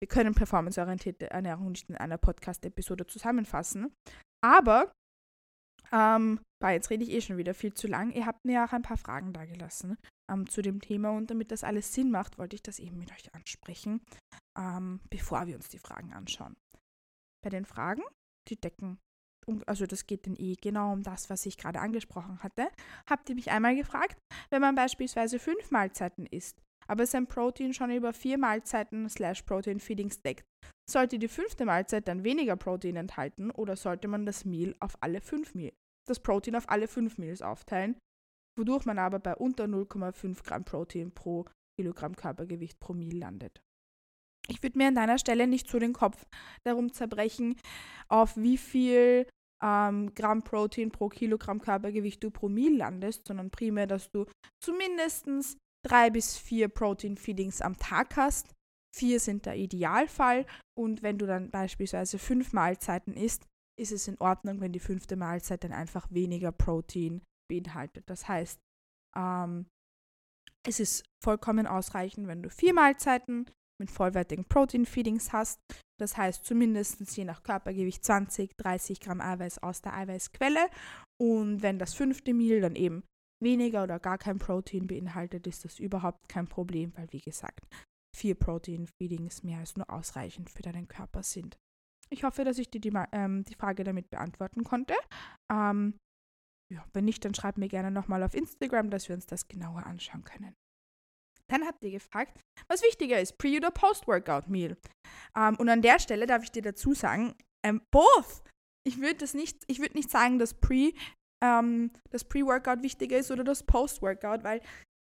wir 0.00 0.08
können 0.08 0.34
performanceorientierte 0.34 1.30
Ernährung 1.30 1.70
nicht 1.70 1.88
in 1.88 1.96
einer 1.96 2.18
Podcast-Episode 2.18 3.06
zusammenfassen, 3.06 3.94
aber 4.44 4.92
ähm, 5.92 6.40
bah, 6.60 6.72
jetzt 6.72 6.90
rede 6.90 7.04
ich 7.04 7.10
eh 7.10 7.20
schon 7.20 7.38
wieder 7.38 7.54
viel 7.54 7.72
zu 7.72 7.86
lang. 7.86 8.10
Ihr 8.12 8.26
habt 8.26 8.44
mir 8.44 8.64
auch 8.64 8.72
ein 8.72 8.82
paar 8.82 8.98
Fragen 8.98 9.32
dagelassen 9.32 9.96
ähm, 10.30 10.48
zu 10.48 10.60
dem 10.62 10.80
Thema 10.80 11.10
und 11.10 11.30
damit 11.30 11.50
das 11.50 11.64
alles 11.64 11.94
Sinn 11.94 12.10
macht, 12.10 12.38
wollte 12.38 12.56
ich 12.56 12.62
das 12.62 12.78
eben 12.78 12.98
mit 12.98 13.12
euch 13.12 13.34
ansprechen, 13.34 14.02
ähm, 14.58 15.00
bevor 15.08 15.46
wir 15.46 15.56
uns 15.56 15.68
die 15.68 15.78
Fragen 15.78 16.12
anschauen. 16.12 16.56
Bei 17.42 17.50
den 17.50 17.64
Fragen, 17.64 18.02
die 18.48 18.56
decken, 18.56 18.98
um, 19.48 19.62
also 19.66 19.86
das 19.86 20.06
geht 20.06 20.26
dann 20.26 20.36
eh 20.36 20.54
genau 20.60 20.92
um 20.92 21.02
das, 21.02 21.30
was 21.30 21.46
ich 21.46 21.56
gerade 21.56 21.80
angesprochen 21.80 22.42
hatte, 22.42 22.68
habt 23.08 23.28
ihr 23.28 23.34
mich 23.34 23.50
einmal 23.50 23.76
gefragt, 23.76 24.18
wenn 24.50 24.60
man 24.60 24.74
beispielsweise 24.74 25.38
fünf 25.38 25.70
Mahlzeiten 25.70 26.26
isst, 26.26 26.60
aber 26.88 27.06
sein 27.06 27.26
Protein 27.26 27.72
schon 27.72 27.90
über 27.90 28.12
vier 28.12 28.38
Mahlzeiten 28.38 29.08
slash 29.08 29.42
Protein 29.42 29.80
Feedings 29.80 30.20
deckt, 30.20 30.44
sollte 30.90 31.18
die 31.18 31.28
fünfte 31.28 31.64
Mahlzeit 31.64 32.08
dann 32.08 32.24
weniger 32.24 32.56
Protein 32.56 32.96
enthalten 32.96 33.50
oder 33.50 33.76
sollte 33.76 34.08
man 34.08 34.26
das 34.26 34.44
Meal 34.44 34.74
auf 34.80 34.96
alle 35.00 35.20
fünf 35.20 35.54
Meal, 35.54 35.72
das 36.08 36.20
Protein 36.20 36.56
auf 36.56 36.68
alle 36.68 36.88
fünf 36.88 37.18
Meals 37.18 37.42
aufteilen, 37.42 37.96
wodurch 38.58 38.84
man 38.84 38.98
aber 38.98 39.18
bei 39.18 39.34
unter 39.36 39.64
0,5 39.64 40.42
Gramm 40.44 40.64
Protein 40.64 41.12
pro 41.12 41.46
Kilogramm 41.78 42.16
Körpergewicht 42.16 42.80
pro 42.80 42.94
Meal 42.94 43.16
landet. 43.16 43.60
Ich 44.48 44.62
würde 44.62 44.78
mir 44.78 44.88
an 44.88 44.94
deiner 44.94 45.18
Stelle 45.18 45.46
nicht 45.46 45.68
so 45.68 45.78
den 45.78 45.92
Kopf 45.92 46.24
darum 46.64 46.92
zerbrechen, 46.92 47.56
auf 48.08 48.36
wie 48.36 48.56
viel 48.56 49.26
ähm, 49.62 50.14
Gramm 50.14 50.42
Protein 50.42 50.90
pro 50.90 51.08
Kilogramm 51.08 51.60
Körpergewicht 51.60 52.22
du 52.22 52.30
pro 52.30 52.48
Meal 52.48 52.74
landest, 52.74 53.26
sondern 53.26 53.50
primär, 53.50 53.86
dass 53.86 54.10
du 54.10 54.26
zumindest 54.62 55.26
drei 55.86 56.10
bis 56.10 56.36
vier 56.36 56.68
Protein 56.68 57.16
Feedings 57.16 57.60
am 57.60 57.76
Tag 57.76 58.16
hast 58.16 58.56
Vier 58.96 59.20
sind 59.20 59.44
der 59.44 59.56
Idealfall 59.56 60.46
und 60.74 61.02
wenn 61.02 61.18
du 61.18 61.26
dann 61.26 61.50
beispielsweise 61.50 62.18
fünf 62.18 62.54
Mahlzeiten 62.54 63.12
isst, 63.12 63.46
ist 63.78 63.92
es 63.92 64.08
in 64.08 64.18
Ordnung, 64.18 64.62
wenn 64.62 64.72
die 64.72 64.80
fünfte 64.80 65.16
Mahlzeit 65.16 65.64
dann 65.64 65.72
einfach 65.74 66.10
weniger 66.10 66.50
Protein 66.50 67.22
beinhaltet. 67.46 68.08
Das 68.08 68.26
heißt, 68.26 68.58
ähm, 69.14 69.66
es 70.66 70.80
ist 70.80 71.04
vollkommen 71.22 71.66
ausreichend, 71.66 72.26
wenn 72.26 72.42
du 72.42 72.48
vier 72.48 72.72
Mahlzeiten 72.72 73.50
mit 73.80 73.90
vollwertigen 73.90 74.44
Protein-Feedings 74.44 75.32
hast. 75.32 75.60
Das 75.98 76.16
heißt 76.16 76.44
zumindest 76.44 77.16
je 77.16 77.24
nach 77.24 77.42
Körpergewicht 77.42 78.04
20, 78.04 78.56
30 78.56 79.00
Gramm 79.00 79.20
Eiweiß 79.20 79.58
aus 79.58 79.80
der 79.80 79.94
Eiweißquelle. 79.94 80.68
Und 81.20 81.62
wenn 81.62 81.78
das 81.78 81.94
fünfte 81.94 82.34
Meal 82.34 82.60
dann 82.60 82.76
eben 82.76 83.02
weniger 83.42 83.82
oder 83.82 83.98
gar 83.98 84.18
kein 84.18 84.38
Protein 84.38 84.86
beinhaltet, 84.86 85.46
ist 85.46 85.64
das 85.64 85.78
überhaupt 85.78 86.28
kein 86.28 86.48
Problem, 86.48 86.92
weil 86.96 87.10
wie 87.12 87.20
gesagt, 87.20 87.66
vier 88.16 88.34
Protein-Feedings 88.34 89.42
mehr 89.42 89.58
als 89.58 89.76
nur 89.76 89.90
ausreichend 89.90 90.50
für 90.50 90.62
deinen 90.62 90.88
Körper 90.88 91.22
sind. 91.22 91.56
Ich 92.08 92.24
hoffe, 92.24 92.44
dass 92.44 92.58
ich 92.58 92.70
dir 92.70 92.80
die, 92.80 92.92
ähm, 93.12 93.44
die 93.44 93.54
Frage 93.54 93.84
damit 93.84 94.10
beantworten 94.10 94.64
konnte. 94.64 94.94
Ähm, 95.50 95.98
ja, 96.72 96.84
wenn 96.92 97.04
nicht, 97.04 97.24
dann 97.24 97.34
schreib 97.34 97.58
mir 97.58 97.68
gerne 97.68 97.90
nochmal 97.90 98.22
auf 98.22 98.34
Instagram, 98.34 98.90
dass 98.90 99.08
wir 99.08 99.14
uns 99.14 99.26
das 99.26 99.48
genauer 99.48 99.86
anschauen 99.86 100.24
können. 100.24 100.54
Dann 101.50 101.66
habt 101.66 101.82
ihr 101.84 101.92
gefragt, 101.92 102.38
was 102.68 102.82
wichtiger 102.82 103.20
ist, 103.20 103.38
Pre- 103.38 103.56
oder 103.56 103.70
Post-Workout-Meal. 103.70 104.76
Ähm, 105.36 105.56
und 105.56 105.68
an 105.68 105.82
der 105.82 105.98
Stelle 105.98 106.26
darf 106.26 106.42
ich 106.42 106.50
dir 106.50 106.62
dazu 106.62 106.94
sagen, 106.94 107.34
ähm, 107.64 107.82
both. 107.92 108.42
Ich 108.86 109.00
würde 109.00 109.24
nicht, 109.36 109.64
ich 109.66 109.78
nicht 109.94 110.10
sagen, 110.10 110.38
dass 110.38 110.54
Pre, 110.54 110.92
ähm, 111.44 111.90
das 112.10 112.24
Pre-Workout 112.24 112.82
wichtiger 112.82 113.18
ist 113.18 113.30
oder 113.30 113.44
das 113.44 113.64
Post-Workout, 113.64 114.44
weil 114.44 114.60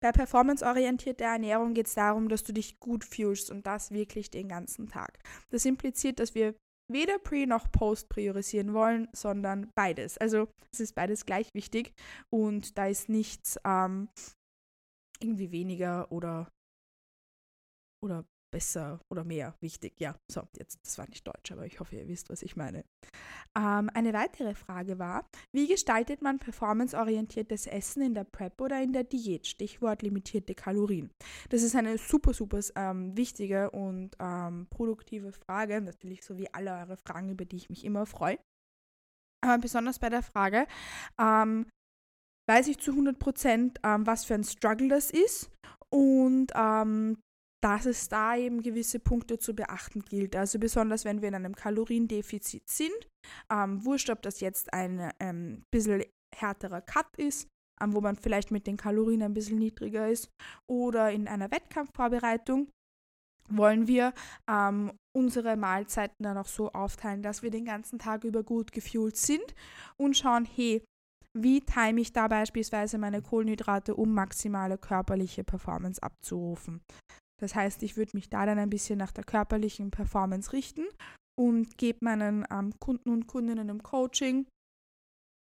bei 0.02 0.12
performanceorientierter 0.12 1.24
Ernährung 1.24 1.74
geht 1.74 1.86
es 1.86 1.94
darum, 1.94 2.28
dass 2.28 2.42
du 2.42 2.52
dich 2.52 2.78
gut 2.80 3.04
fühlst 3.04 3.50
und 3.50 3.66
das 3.66 3.90
wirklich 3.90 4.30
den 4.30 4.48
ganzen 4.48 4.88
Tag. 4.88 5.18
Das 5.50 5.64
impliziert, 5.64 6.20
dass 6.20 6.34
wir 6.34 6.54
weder 6.92 7.18
Pre- 7.18 7.46
noch 7.46 7.70
Post 7.72 8.08
priorisieren 8.08 8.72
wollen, 8.72 9.08
sondern 9.14 9.70
beides. 9.74 10.18
Also 10.18 10.48
es 10.72 10.80
ist 10.80 10.94
beides 10.94 11.26
gleich 11.26 11.48
wichtig 11.54 11.92
und 12.32 12.78
da 12.78 12.86
ist 12.86 13.08
nichts 13.08 13.58
ähm, 13.64 14.08
irgendwie 15.22 15.50
weniger 15.50 16.10
oder, 16.12 16.48
oder 18.02 18.24
besser 18.56 19.00
oder 19.10 19.24
mehr 19.24 19.54
wichtig. 19.60 20.00
Ja, 20.00 20.18
so, 20.30 20.42
jetzt, 20.56 20.78
das 20.84 20.96
war 20.98 21.08
nicht 21.08 21.26
Deutsch, 21.26 21.52
aber 21.52 21.66
ich 21.66 21.80
hoffe, 21.80 21.96
ihr 21.96 22.08
wisst, 22.08 22.30
was 22.30 22.42
ich 22.42 22.56
meine. 22.56 22.84
Ähm, 23.56 23.90
eine 23.92 24.12
weitere 24.12 24.54
Frage 24.54 24.98
war, 24.98 25.28
wie 25.52 25.66
gestaltet 25.66 26.22
man 26.22 26.38
performanceorientiertes 26.38 27.66
Essen 27.66 28.02
in 28.02 28.14
der 28.14 28.24
Prep 28.24 28.60
oder 28.60 28.82
in 28.82 28.92
der 28.92 29.04
Diät? 29.04 29.46
Stichwort 29.46 30.02
limitierte 30.02 30.54
Kalorien. 30.54 31.10
Das 31.50 31.62
ist 31.62 31.76
eine 31.76 31.98
super, 31.98 32.32
super 32.32 32.60
ähm, 32.76 33.16
wichtige 33.16 33.70
und 33.70 34.16
ähm, 34.20 34.66
produktive 34.70 35.32
Frage, 35.32 35.80
natürlich 35.80 36.24
so 36.24 36.38
wie 36.38 36.52
alle 36.54 36.72
eure 36.72 36.96
Fragen, 36.96 37.30
über 37.30 37.44
die 37.44 37.56
ich 37.56 37.68
mich 37.68 37.84
immer 37.84 38.06
freue. 38.06 38.38
Aber 39.42 39.58
besonders 39.58 39.98
bei 39.98 40.08
der 40.08 40.22
Frage, 40.22 40.66
ähm, 41.20 41.66
weiß 42.48 42.68
ich 42.68 42.78
zu 42.78 42.92
100 42.92 43.18
Prozent, 43.18 43.78
ähm, 43.82 44.06
was 44.06 44.24
für 44.24 44.34
ein 44.34 44.44
Struggle 44.44 44.88
das 44.88 45.10
ist 45.10 45.50
und 45.90 46.52
ähm, 46.54 47.18
dass 47.62 47.86
es 47.86 48.08
da 48.08 48.36
eben 48.36 48.62
gewisse 48.62 49.00
Punkte 49.00 49.38
zu 49.38 49.54
beachten 49.54 50.02
gilt. 50.02 50.36
Also 50.36 50.58
besonders 50.58 51.04
wenn 51.04 51.20
wir 51.20 51.28
in 51.28 51.34
einem 51.34 51.56
Kaloriendefizit 51.56 52.68
sind, 52.68 53.08
ähm, 53.50 53.84
wurscht, 53.84 54.10
ob 54.10 54.22
das 54.22 54.40
jetzt 54.40 54.72
ein 54.72 55.10
ähm, 55.20 55.64
bisschen 55.72 56.04
härterer 56.34 56.80
Cut 56.80 57.16
ist, 57.16 57.48
ähm, 57.80 57.94
wo 57.94 58.00
man 58.00 58.16
vielleicht 58.16 58.50
mit 58.50 58.66
den 58.66 58.76
Kalorien 58.76 59.22
ein 59.22 59.34
bisschen 59.34 59.58
niedriger 59.58 60.08
ist, 60.08 60.30
oder 60.70 61.10
in 61.10 61.28
einer 61.28 61.50
Wettkampfvorbereitung. 61.50 62.68
wollen 63.48 63.86
wir 63.86 64.12
ähm, 64.48 64.92
unsere 65.16 65.56
Mahlzeiten 65.56 66.22
dann 66.22 66.36
auch 66.36 66.46
so 66.46 66.72
aufteilen, 66.72 67.22
dass 67.22 67.42
wir 67.42 67.50
den 67.50 67.64
ganzen 67.64 67.98
Tag 67.98 68.24
über 68.24 68.42
gut 68.42 68.72
gefühlt 68.72 69.16
sind 69.16 69.54
und 69.96 70.16
schauen, 70.16 70.44
hey, 70.44 70.84
wie 71.36 71.60
time 71.60 72.00
ich 72.00 72.12
da 72.12 72.28
beispielsweise 72.28 72.98
meine 72.98 73.22
Kohlenhydrate, 73.22 73.94
um 73.94 74.12
maximale 74.12 74.78
körperliche 74.78 75.44
Performance 75.44 76.02
abzurufen. 76.02 76.80
Das 77.40 77.54
heißt, 77.54 77.82
ich 77.82 77.96
würde 77.96 78.12
mich 78.14 78.30
da 78.30 78.46
dann 78.46 78.58
ein 78.58 78.70
bisschen 78.70 78.98
nach 78.98 79.12
der 79.12 79.24
körperlichen 79.24 79.90
Performance 79.90 80.52
richten 80.52 80.86
und 81.38 81.76
gebe 81.76 81.98
meinen 82.02 82.46
ähm, 82.50 82.72
Kunden 82.78 83.10
und 83.10 83.26
Kundinnen 83.26 83.68
im 83.68 83.82
Coaching 83.82 84.46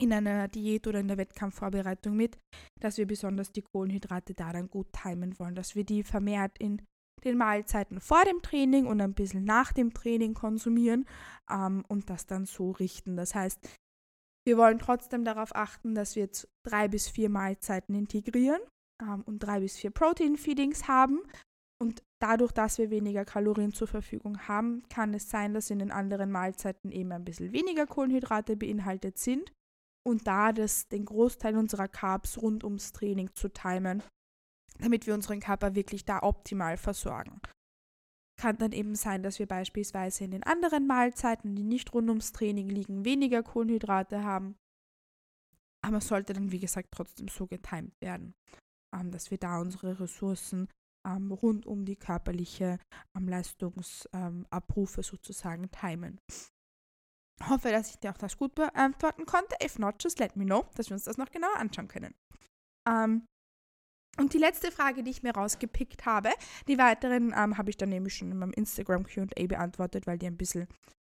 in 0.02 0.14
einer 0.14 0.48
Diät 0.48 0.88
oder 0.88 1.00
in 1.00 1.08
der 1.08 1.18
Wettkampfvorbereitung 1.18 2.16
mit, 2.16 2.38
dass 2.80 2.98
wir 2.98 3.06
besonders 3.06 3.52
die 3.52 3.62
Kohlenhydrate 3.62 4.34
da 4.34 4.52
dann 4.52 4.70
gut 4.70 4.88
timen 4.94 5.38
wollen, 5.38 5.54
dass 5.54 5.76
wir 5.76 5.84
die 5.84 6.04
vermehrt 6.04 6.58
in 6.58 6.82
den 7.24 7.38
Mahlzeiten 7.38 8.00
vor 8.00 8.24
dem 8.26 8.42
Training 8.42 8.88
und 8.88 9.00
ein 9.00 9.14
bisschen 9.14 9.44
nach 9.44 9.74
dem 9.74 9.94
Training 9.94 10.34
konsumieren 10.34 11.06
ähm, 11.52 11.84
und 11.88 12.10
das 12.10 12.26
dann 12.26 12.46
so 12.46 12.72
richten. 12.72 13.16
Das 13.16 13.36
heißt, 13.36 13.60
wir 14.46 14.58
wollen 14.58 14.80
trotzdem 14.80 15.24
darauf 15.24 15.56
achten, 15.56 15.96
dass 15.96 16.16
wir 16.16 16.24
jetzt 16.24 16.48
drei 16.66 16.88
bis 16.88 17.08
vier 17.08 17.30
Mahlzeiten 17.30 17.94
integrieren 17.96 18.62
ähm, 19.02 19.24
und 19.26 19.40
drei 19.40 19.60
bis 19.60 19.78
vier 19.78 19.92
Protein-Feedings 19.92 20.88
haben. 20.88 21.22
Und 21.80 22.04
dadurch, 22.20 22.52
dass 22.52 22.78
wir 22.78 22.90
weniger 22.90 23.26
Kalorien 23.26 23.74
zur 23.74 23.88
Verfügung 23.88 24.48
haben, 24.48 24.84
kann 24.90 25.14
es 25.14 25.30
sein, 25.30 25.54
dass 25.54 25.70
in 25.70 25.80
den 25.80 25.92
anderen 25.92 26.32
Mahlzeiten 26.32 26.92
eben 26.92 27.12
ein 27.12 27.26
bisschen 27.26 27.54
weniger 27.54 27.88
Kohlenhydrate 27.88 28.56
beinhaltet 28.56 29.18
sind. 29.18 29.52
Und 30.04 30.26
da 30.28 30.52
das, 30.52 30.88
den 30.88 31.06
Großteil 31.06 31.56
unserer 31.58 31.88
Carbs 31.88 32.42
rund 32.42 32.64
ums 32.64 32.92
Training 32.92 33.34
zu 33.34 33.50
timen, 33.50 34.02
damit 34.80 35.06
wir 35.06 35.14
unseren 35.14 35.40
Körper 35.40 35.76
wirklich 35.76 36.06
da 36.06 36.24
optimal 36.24 36.78
versorgen. 36.78 37.40
Kann 38.42 38.58
dann 38.58 38.72
eben 38.72 38.96
sein, 38.96 39.22
dass 39.22 39.38
wir 39.38 39.46
beispielsweise 39.46 40.24
in 40.24 40.32
den 40.32 40.42
anderen 40.42 40.88
Mahlzeiten, 40.88 41.56
die 41.56 41.62
nicht 41.62 41.94
rund 41.94 42.10
ums 42.10 42.32
Training 42.32 42.70
liegen, 42.70 43.06
weniger 43.06 43.44
Kohlenhydrate 43.44 44.24
haben. 44.24 44.56
Aber 45.86 46.02
sollte 46.02 46.34
dann, 46.34 46.52
wie 46.52 46.60
gesagt, 46.60 46.90
trotzdem 46.90 47.28
so 47.28 47.46
getimt 47.46 47.94
werden, 48.02 48.34
ähm, 48.96 49.12
dass 49.12 49.30
wir 49.30 49.38
da 49.38 49.62
unsere 49.62 50.00
Ressourcen 50.00 50.68
ähm, 51.08 51.32
rund 51.32 51.68
um 51.68 51.86
die 51.86 51.96
körperliche 51.96 52.80
ähm, 53.16 53.28
Leistungsabrufe 53.28 55.04
sozusagen 55.04 55.70
timen. 55.70 56.20
Hoffe, 57.48 57.70
dass 57.70 57.92
ich 57.92 58.00
dir 58.00 58.10
auch 58.10 58.18
das 58.18 58.38
gut 58.38 58.56
beantworten 58.56 59.28
konnte. 59.28 59.56
If 59.64 59.78
not, 59.78 60.02
just 60.04 60.18
let 60.18 60.36
me 60.36 60.46
know, 60.46 60.66
dass 60.74 60.90
wir 60.90 60.96
uns 60.96 61.04
das 61.04 61.18
noch 61.18 61.30
genauer 61.30 61.58
anschauen 61.58 61.88
können. 61.88 62.16
Ähm, 62.90 63.28
und 64.18 64.34
die 64.34 64.38
letzte 64.38 64.72
Frage, 64.72 65.04
die 65.04 65.12
ich 65.12 65.24
mir 65.24 65.34
rausgepickt 65.34 66.06
habe, 66.06 66.30
die 66.68 66.78
weiteren 66.78 67.34
ähm, 67.36 67.58
habe 67.58 67.70
ich 67.70 67.78
dann 67.78 67.90
nämlich 67.90 68.16
schon 68.16 68.32
in 68.32 68.38
meinem 68.38 68.54
Instagram 68.54 69.06
QA 69.06 69.48
beantwortet, 69.48 70.06
weil 70.06 70.18
die 70.18 70.28
ein 70.28 70.38
bisschen, 70.38 70.68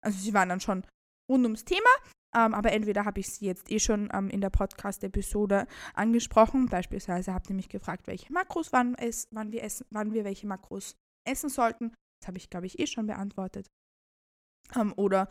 also 0.01 0.17
sie 0.17 0.33
waren 0.33 0.49
dann 0.49 0.61
schon 0.61 0.85
rund 1.29 1.43
ums 1.43 1.65
Thema, 1.65 1.89
ähm, 2.35 2.53
aber 2.53 2.71
entweder 2.71 3.05
habe 3.05 3.19
ich 3.19 3.27
sie 3.27 3.45
jetzt 3.45 3.71
eh 3.71 3.79
schon 3.79 4.09
ähm, 4.13 4.29
in 4.29 4.41
der 4.41 4.49
Podcast-Episode 4.49 5.67
angesprochen. 5.93 6.67
Beispielsweise 6.67 7.33
habt 7.33 7.49
ihr 7.49 7.55
mich 7.55 7.69
gefragt, 7.69 8.07
welche 8.07 8.31
Makros 8.31 8.71
wann, 8.71 8.95
es, 8.95 9.27
wann, 9.31 9.51
wir 9.51 9.63
essen, 9.63 9.85
wann 9.89 10.13
wir 10.13 10.23
welche 10.23 10.47
Makros 10.47 10.95
essen 11.25 11.49
sollten. 11.49 11.93
Das 12.21 12.27
habe 12.27 12.37
ich, 12.37 12.49
glaube 12.49 12.65
ich, 12.65 12.79
eh 12.79 12.87
schon 12.87 13.07
beantwortet. 13.07 13.67
Ähm, 14.75 14.93
oder 14.95 15.27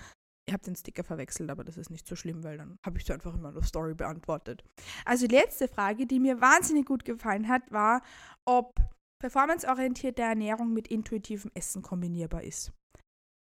Ihr 0.46 0.52
habt 0.52 0.66
den 0.66 0.76
Sticker 0.76 1.04
verwechselt, 1.04 1.50
aber 1.50 1.64
das 1.64 1.78
ist 1.78 1.90
nicht 1.90 2.06
so 2.06 2.16
schlimm, 2.16 2.44
weil 2.44 2.58
dann 2.58 2.78
habe 2.84 2.98
ich 2.98 3.04
es 3.04 3.10
einfach 3.10 3.34
in 3.34 3.40
meiner 3.40 3.62
Story 3.62 3.94
beantwortet. 3.94 4.62
Also 5.04 5.26
die 5.26 5.34
letzte 5.34 5.68
Frage, 5.68 6.06
die 6.06 6.20
mir 6.20 6.40
wahnsinnig 6.40 6.86
gut 6.86 7.04
gefallen 7.04 7.48
hat, 7.48 7.62
war, 7.70 8.02
ob 8.44 8.78
performanceorientierte 9.20 10.20
Ernährung 10.20 10.74
mit 10.74 10.88
intuitivem 10.88 11.50
Essen 11.54 11.80
kombinierbar 11.80 12.42
ist. 12.42 12.72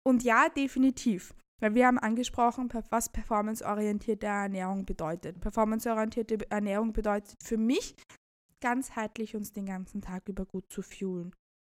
Und 0.04 0.24
ja, 0.24 0.48
definitiv. 0.48 1.34
Weil 1.60 1.74
wir 1.74 1.86
haben 1.86 1.98
angesprochen, 1.98 2.68
was 2.90 3.08
performanceorientierte 3.10 4.26
Ernährung 4.26 4.84
bedeutet. 4.84 5.40
Performanceorientierte 5.40 6.50
Ernährung 6.50 6.92
bedeutet 6.92 7.36
für 7.42 7.56
mich, 7.56 7.96
ganzheitlich 8.60 9.36
uns 9.36 9.52
den 9.52 9.66
ganzen 9.66 10.00
Tag 10.00 10.28
über 10.28 10.44
gut 10.44 10.70
zu 10.70 10.82
fühlen. 10.82 11.34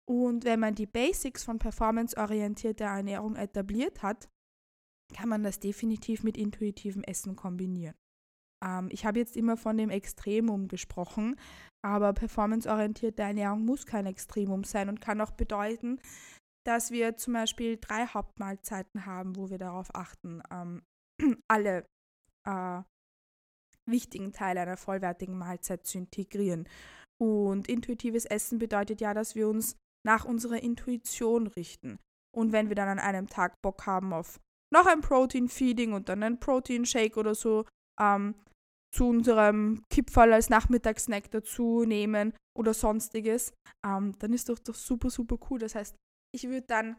Und 0.07 0.43
wenn 0.43 0.59
man 0.59 0.75
die 0.75 0.85
Basics 0.85 1.43
von 1.43 1.59
performanceorientierter 1.59 2.85
Ernährung 2.85 3.35
etabliert 3.35 4.01
hat, 4.01 4.27
kann 5.13 5.29
man 5.29 5.43
das 5.43 5.59
definitiv 5.59 6.23
mit 6.23 6.37
intuitivem 6.37 7.03
Essen 7.03 7.35
kombinieren. 7.35 7.95
Ähm, 8.63 8.89
ich 8.91 9.05
habe 9.05 9.19
jetzt 9.19 9.37
immer 9.37 9.57
von 9.57 9.77
dem 9.77 9.89
Extremum 9.89 10.67
gesprochen, 10.67 11.35
aber 11.83 12.13
performanceorientierte 12.13 13.21
Ernährung 13.21 13.65
muss 13.65 13.85
kein 13.85 14.05
Extremum 14.05 14.63
sein 14.63 14.89
und 14.89 15.01
kann 15.01 15.21
auch 15.21 15.31
bedeuten, 15.31 15.99
dass 16.65 16.91
wir 16.91 17.15
zum 17.15 17.33
Beispiel 17.33 17.77
drei 17.77 18.05
Hauptmahlzeiten 18.05 19.05
haben, 19.05 19.35
wo 19.35 19.49
wir 19.49 19.57
darauf 19.57 19.95
achten, 19.95 20.41
ähm, 20.51 20.83
alle 21.47 21.85
äh, 22.45 22.81
wichtigen 23.89 24.33
Teile 24.33 24.61
einer 24.61 24.77
vollwertigen 24.77 25.37
Mahlzeit 25.37 25.85
zu 25.85 25.97
integrieren. 25.97 26.67
Und 27.21 27.67
intuitives 27.67 28.25
Essen 28.25 28.59
bedeutet 28.59 29.01
ja, 29.01 29.13
dass 29.13 29.35
wir 29.35 29.49
uns 29.49 29.75
nach 30.05 30.25
unserer 30.25 30.61
Intuition 30.61 31.47
richten. 31.47 31.97
Und 32.35 32.51
wenn 32.51 32.69
wir 32.69 32.75
dann 32.75 32.87
an 32.87 32.99
einem 32.99 33.27
Tag 33.27 33.61
Bock 33.61 33.85
haben 33.85 34.13
auf 34.13 34.39
noch 34.73 34.85
ein 34.85 35.01
Protein-Feeding 35.01 35.93
und 35.93 36.09
dann 36.09 36.23
ein 36.23 36.39
Protein-Shake 36.39 37.17
oder 37.17 37.35
so 37.35 37.65
ähm, 37.99 38.35
zu 38.91 39.07
unserem 39.07 39.83
Kipferl 39.89 40.33
als 40.33 40.49
Nachmittagssnack 40.49 41.29
dazu 41.31 41.85
nehmen 41.85 42.33
oder 42.57 42.73
sonstiges, 42.73 43.53
ähm, 43.85 44.17
dann 44.19 44.33
ist 44.33 44.49
doch, 44.49 44.59
doch 44.59 44.75
super, 44.75 45.09
super 45.09 45.37
cool. 45.49 45.59
Das 45.59 45.75
heißt, 45.75 45.95
ich 46.33 46.43
würde 46.43 46.67
dann 46.67 46.97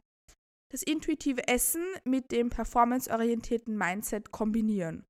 das 0.71 0.83
intuitive 0.83 1.49
Essen 1.49 1.85
mit 2.05 2.31
dem 2.31 2.51
performanceorientierten 2.51 3.77
Mindset 3.77 4.31
kombinieren. 4.31 5.05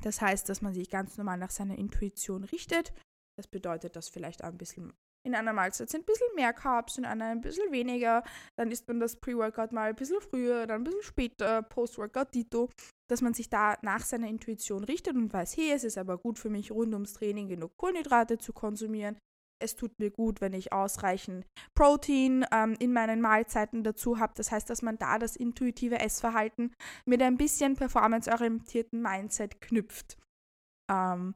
Das 0.00 0.20
heißt, 0.20 0.48
dass 0.48 0.62
man 0.62 0.72
sich 0.72 0.88
ganz 0.88 1.16
normal 1.18 1.38
nach 1.38 1.50
seiner 1.50 1.76
Intuition 1.76 2.44
richtet. 2.44 2.92
Das 3.36 3.48
bedeutet, 3.48 3.96
dass 3.96 4.08
vielleicht 4.08 4.42
ein 4.42 4.56
bisschen 4.56 4.94
in 5.26 5.34
einer 5.34 5.52
Mahlzeit 5.52 5.90
sind 5.90 6.02
ein 6.02 6.06
bisschen 6.06 6.34
mehr 6.34 6.52
Carbs, 6.52 6.98
in 6.98 7.04
einer 7.04 7.26
ein 7.26 7.40
bisschen 7.40 7.70
weniger. 7.72 8.22
Dann 8.56 8.70
isst 8.70 8.88
man 8.88 9.00
das 9.00 9.16
Pre-Workout 9.16 9.72
mal 9.72 9.90
ein 9.90 9.96
bisschen 9.96 10.20
früher, 10.20 10.66
dann 10.66 10.80
ein 10.80 10.84
bisschen 10.84 11.02
später, 11.02 11.62
Post-Workout 11.62 12.34
Dito, 12.34 12.70
dass 13.10 13.22
man 13.22 13.34
sich 13.34 13.50
da 13.50 13.76
nach 13.82 14.04
seiner 14.04 14.28
Intuition 14.28 14.84
richtet 14.84 15.16
und 15.16 15.32
weiß, 15.32 15.56
hey, 15.56 15.72
es 15.72 15.84
ist 15.84 15.98
aber 15.98 16.18
gut 16.18 16.38
für 16.38 16.50
mich, 16.50 16.70
rund 16.70 16.94
ums 16.94 17.12
Training 17.12 17.48
genug 17.48 17.76
Kohlenhydrate 17.76 18.38
zu 18.38 18.52
konsumieren. 18.52 19.18
Es 19.62 19.76
tut 19.76 19.98
mir 19.98 20.10
gut, 20.10 20.40
wenn 20.40 20.54
ich 20.54 20.72
ausreichend 20.72 21.44
Protein 21.74 22.46
ähm, 22.50 22.76
in 22.78 22.94
meinen 22.94 23.20
Mahlzeiten 23.20 23.84
dazu 23.84 24.18
habe. 24.18 24.32
Das 24.34 24.50
heißt, 24.50 24.70
dass 24.70 24.80
man 24.80 24.96
da 24.96 25.18
das 25.18 25.36
intuitive 25.36 26.00
Essverhalten 26.00 26.72
mit 27.04 27.20
ein 27.20 27.36
bisschen 27.36 27.76
performanceorientierten 27.76 29.02
Mindset 29.02 29.60
knüpft. 29.60 30.16
Ähm, 30.90 31.34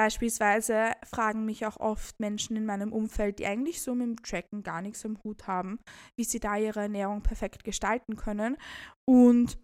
Beispielsweise 0.00 0.92
fragen 1.04 1.44
mich 1.44 1.66
auch 1.66 1.76
oft 1.76 2.20
Menschen 2.20 2.56
in 2.56 2.64
meinem 2.64 2.90
Umfeld, 2.90 3.38
die 3.38 3.44
eigentlich 3.44 3.82
so 3.82 3.94
mit 3.94 4.06
dem 4.06 4.22
Tracken 4.22 4.62
gar 4.62 4.80
nichts 4.80 5.04
am 5.04 5.22
Hut 5.22 5.46
haben, 5.46 5.78
wie 6.16 6.24
sie 6.24 6.40
da 6.40 6.56
ihre 6.56 6.80
Ernährung 6.80 7.22
perfekt 7.22 7.64
gestalten 7.64 8.16
können. 8.16 8.56
Und 9.06 9.58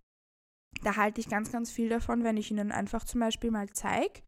da 0.83 0.97
halte 0.97 1.23
ich 1.23 1.31
ganz, 1.31 1.53
ganz 1.53 1.71
viel 1.71 1.89
davon, 1.89 2.23
wenn 2.23 2.37
ich 2.37 2.51
ihnen 2.51 2.71
einfach 2.71 3.05
zum 3.05 3.21
Beispiel 3.21 3.51
mal 3.51 3.71
zeige, 3.71 4.21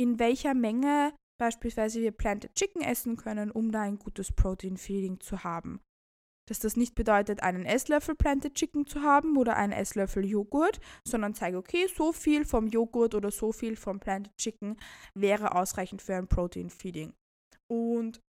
in 0.00 0.18
welcher 0.18 0.54
Menge 0.54 1.12
beispielsweise 1.38 2.00
wir 2.00 2.12
Planted 2.12 2.54
Chicken 2.54 2.80
essen 2.80 3.18
können, 3.18 3.50
um 3.50 3.70
da 3.70 3.82
ein 3.82 3.98
gutes 3.98 4.32
Protein-Feeding 4.32 5.20
zu 5.20 5.44
haben 5.44 5.82
dass 6.48 6.58
das 6.58 6.76
nicht 6.76 6.94
bedeutet, 6.94 7.42
einen 7.42 7.64
Esslöffel 7.64 8.14
Planted 8.14 8.54
Chicken 8.54 8.86
zu 8.86 9.02
haben 9.02 9.36
oder 9.36 9.56
einen 9.56 9.72
Esslöffel 9.72 10.24
Joghurt, 10.24 10.80
sondern 11.06 11.34
zeige, 11.34 11.58
okay, 11.58 11.86
so 11.94 12.12
viel 12.12 12.44
vom 12.44 12.66
Joghurt 12.66 13.14
oder 13.14 13.30
so 13.30 13.52
viel 13.52 13.76
vom 13.76 14.00
Planted 14.00 14.36
Chicken 14.36 14.76
wäre 15.14 15.54
ausreichend 15.54 16.02
für 16.02 16.14
ein 16.14 16.28
Protein 16.28 16.70
Feeding. 16.70 17.12
Und 17.68 18.20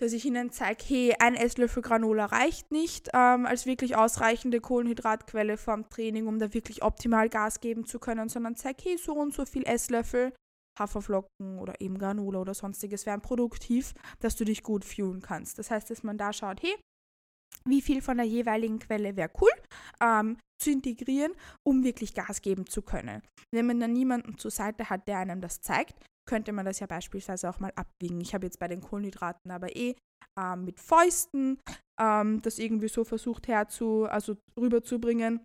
dass 0.00 0.14
ich 0.14 0.24
ihnen 0.24 0.50
zeige, 0.50 0.82
hey, 0.86 1.14
ein 1.18 1.34
Esslöffel 1.34 1.82
Granola 1.82 2.24
reicht 2.24 2.70
nicht 2.70 3.10
ähm, 3.12 3.44
als 3.44 3.66
wirklich 3.66 3.96
ausreichende 3.96 4.60
Kohlenhydratquelle 4.60 5.58
vom 5.58 5.88
Training, 5.90 6.26
um 6.26 6.38
da 6.38 6.54
wirklich 6.54 6.82
optimal 6.82 7.28
Gas 7.28 7.60
geben 7.60 7.84
zu 7.84 7.98
können, 7.98 8.30
sondern 8.30 8.56
zeige, 8.56 8.82
hey, 8.82 8.96
so 8.96 9.12
und 9.12 9.34
so 9.34 9.44
viel 9.44 9.64
Esslöffel 9.66 10.32
Haferflocken 10.78 11.58
oder 11.58 11.80
eben 11.80 11.98
Granola 11.98 12.40
oder 12.40 12.54
sonstiges 12.54 13.04
wären 13.04 13.20
produktiv, 13.20 13.94
dass 14.20 14.36
du 14.36 14.44
dich 14.44 14.62
gut 14.62 14.84
fuelen 14.84 15.20
kannst. 15.20 15.58
Das 15.58 15.70
heißt, 15.70 15.90
dass 15.90 16.02
man 16.02 16.16
da 16.16 16.32
schaut, 16.32 16.62
hey, 16.62 16.74
wie 17.64 17.82
viel 17.82 18.02
von 18.02 18.16
der 18.16 18.26
jeweiligen 18.26 18.78
Quelle 18.78 19.16
wäre 19.16 19.30
cool 19.40 19.50
ähm, 20.02 20.36
zu 20.60 20.70
integrieren, 20.70 21.32
um 21.66 21.84
wirklich 21.84 22.14
Gas 22.14 22.42
geben 22.42 22.66
zu 22.66 22.82
können. 22.82 23.22
Wenn 23.52 23.66
man 23.66 23.80
dann 23.80 23.92
niemanden 23.92 24.38
zur 24.38 24.50
Seite 24.50 24.90
hat, 24.90 25.08
der 25.08 25.18
einem 25.18 25.40
das 25.40 25.60
zeigt, 25.60 25.94
könnte 26.28 26.52
man 26.52 26.64
das 26.64 26.80
ja 26.80 26.86
beispielsweise 26.86 27.48
auch 27.50 27.60
mal 27.60 27.72
abwiegen. 27.74 28.20
Ich 28.20 28.34
habe 28.34 28.46
jetzt 28.46 28.58
bei 28.58 28.68
den 28.68 28.80
Kohlenhydraten 28.80 29.50
aber 29.50 29.74
eh 29.74 29.96
ähm, 30.38 30.64
mit 30.64 30.78
Fäusten 30.80 31.58
ähm, 32.00 32.40
das 32.42 32.58
irgendwie 32.58 32.88
so 32.88 33.04
versucht 33.04 33.48
herzu, 33.48 34.06
also 34.08 34.36
rüberzubringen. 34.58 35.42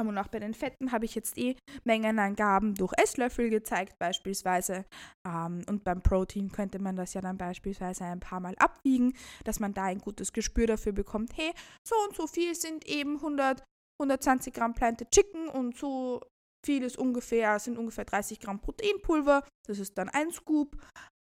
Und 0.00 0.18
auch 0.18 0.28
bei 0.28 0.38
den 0.38 0.54
Fetten 0.54 0.92
habe 0.92 1.04
ich 1.04 1.14
jetzt 1.14 1.36
eh 1.38 1.56
Mengenangaben 1.84 2.74
durch 2.74 2.92
Esslöffel 2.96 3.50
gezeigt 3.50 3.98
beispielsweise. 3.98 4.84
Ähm, 5.26 5.62
und 5.68 5.84
beim 5.84 6.02
Protein 6.02 6.50
könnte 6.50 6.78
man 6.78 6.96
das 6.96 7.14
ja 7.14 7.20
dann 7.20 7.38
beispielsweise 7.38 8.04
ein 8.04 8.20
paar 8.20 8.40
Mal 8.40 8.54
abwiegen, 8.58 9.14
dass 9.44 9.60
man 9.60 9.74
da 9.74 9.84
ein 9.84 9.98
gutes 9.98 10.32
Gespür 10.32 10.66
dafür 10.66 10.92
bekommt, 10.92 11.36
hey, 11.36 11.52
so 11.86 11.94
und 12.06 12.14
so 12.16 12.26
viel 12.26 12.54
sind 12.54 12.86
eben 12.86 13.16
100, 13.16 13.62
120 14.00 14.52
Gramm 14.52 14.74
Planted 14.74 15.10
Chicken 15.10 15.48
und 15.48 15.76
so 15.76 16.20
viel 16.66 16.82
ist 16.82 16.98
ungefähr, 16.98 17.58
sind 17.58 17.78
ungefähr 17.78 18.04
30 18.04 18.40
Gramm 18.40 18.60
Proteinpulver. 18.60 19.44
Das 19.68 19.78
ist 19.78 19.96
dann 19.96 20.08
ein 20.08 20.32
Scoop. 20.32 20.76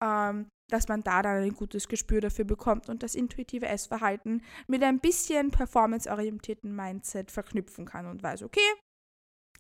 Ähm, 0.03 0.49
dass 0.73 0.89
man 0.89 1.03
da 1.03 1.23
dann 1.23 1.43
ein 1.43 1.55
gutes 1.55 1.89
Gespür 1.89 2.21
dafür 2.21 2.45
bekommt 2.45 2.89
und 2.89 3.03
das 3.03 3.15
intuitive 3.15 3.67
Essverhalten 3.67 4.43
mit 4.67 4.83
ein 4.83 5.01
bisschen 5.01 5.51
performanceorientierten 5.51 6.75
Mindset 6.75 7.31
verknüpfen 7.31 7.85
kann 7.85 8.07
und 8.07 8.23
weiß, 8.23 8.43
okay, 8.43 8.61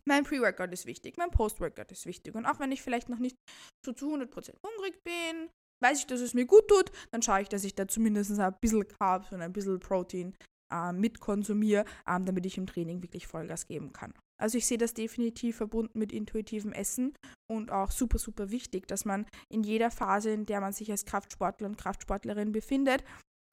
mein 0.04 0.24
Pre-Workout 0.24 0.72
ist 0.72 0.86
wichtig, 0.86 1.16
mein 1.16 1.30
Post-Workout 1.30 1.92
ist 1.92 2.06
wichtig. 2.06 2.34
Und 2.34 2.46
auch 2.46 2.58
wenn 2.58 2.72
ich 2.72 2.82
vielleicht 2.82 3.08
noch 3.08 3.18
nicht 3.18 3.36
so 3.84 3.92
zu 3.92 4.12
100% 4.14 4.54
hungrig 4.62 5.02
bin, 5.04 5.48
weiß 5.82 6.00
ich, 6.00 6.06
dass 6.06 6.20
es 6.20 6.34
mir 6.34 6.46
gut 6.46 6.66
tut, 6.68 6.90
dann 7.10 7.22
schaue 7.22 7.42
ich, 7.42 7.48
dass 7.48 7.64
ich 7.64 7.74
da 7.74 7.86
zumindest 7.86 8.38
ein 8.38 8.56
bisschen 8.60 8.86
Carbs 8.88 9.32
und 9.32 9.42
ein 9.42 9.52
bisschen 9.52 9.78
Protein 9.80 10.36
äh, 10.72 10.92
mitkonsumiere, 10.92 11.84
ähm, 12.08 12.24
damit 12.24 12.46
ich 12.46 12.56
im 12.58 12.66
Training 12.66 13.02
wirklich 13.02 13.26
Vollgas 13.26 13.66
geben 13.66 13.92
kann. 13.92 14.14
Also 14.42 14.58
ich 14.58 14.66
sehe 14.66 14.78
das 14.78 14.92
definitiv 14.92 15.56
verbunden 15.56 15.96
mit 15.96 16.12
intuitivem 16.12 16.72
Essen 16.72 17.14
und 17.48 17.70
auch 17.70 17.92
super, 17.92 18.18
super 18.18 18.50
wichtig, 18.50 18.88
dass 18.88 19.04
man 19.04 19.24
in 19.48 19.62
jeder 19.62 19.92
Phase, 19.92 20.30
in 20.30 20.46
der 20.46 20.60
man 20.60 20.72
sich 20.72 20.90
als 20.90 21.04
Kraftsportler 21.04 21.68
und 21.68 21.78
Kraftsportlerin 21.78 22.50
befindet, 22.50 23.04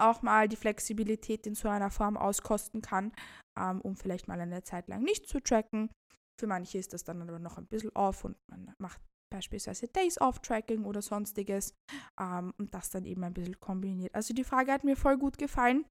auch 0.02 0.24
mal 0.24 0.48
die 0.48 0.56
Flexibilität 0.56 1.46
in 1.46 1.54
so 1.54 1.70
einer 1.70 1.92
Form 1.92 2.18
auskosten 2.18 2.82
kann, 2.82 3.12
ähm, 3.60 3.82
um 3.82 3.96
vielleicht 3.96 4.28
mal 4.28 4.40
eine 4.42 4.64
Zeit 4.64 4.88
lang 4.88 5.04
nicht 5.04 5.28
zu 5.28 5.40
tracken. 5.40 5.92
Für 6.40 6.48
manche 6.48 6.80
ist 6.80 6.94
das 6.94 7.04
dann 7.04 7.22
aber 7.22 7.38
noch 7.38 7.58
ein 7.58 7.68
bisschen 7.68 7.92
off 7.94 8.24
und 8.24 8.38
man 8.50 8.74
macht 8.80 9.00
beispielsweise 9.32 9.88
Days-Off-Tracking 9.90 10.86
oder 10.86 11.04
sonstiges 11.04 11.76
ähm, 12.20 12.52
und 12.58 12.74
das 12.74 12.90
dann 12.90 13.06
eben 13.06 13.24
ein 13.24 13.34
bisschen 13.34 13.60
kombiniert. 13.60 14.16
Also 14.16 14.34
die 14.34 14.44
Frage 14.44 14.72
hat 14.72 14.84
mir 14.84 14.96
voll 14.96 15.18
gut 15.18 15.38
gefallen. 15.38 15.86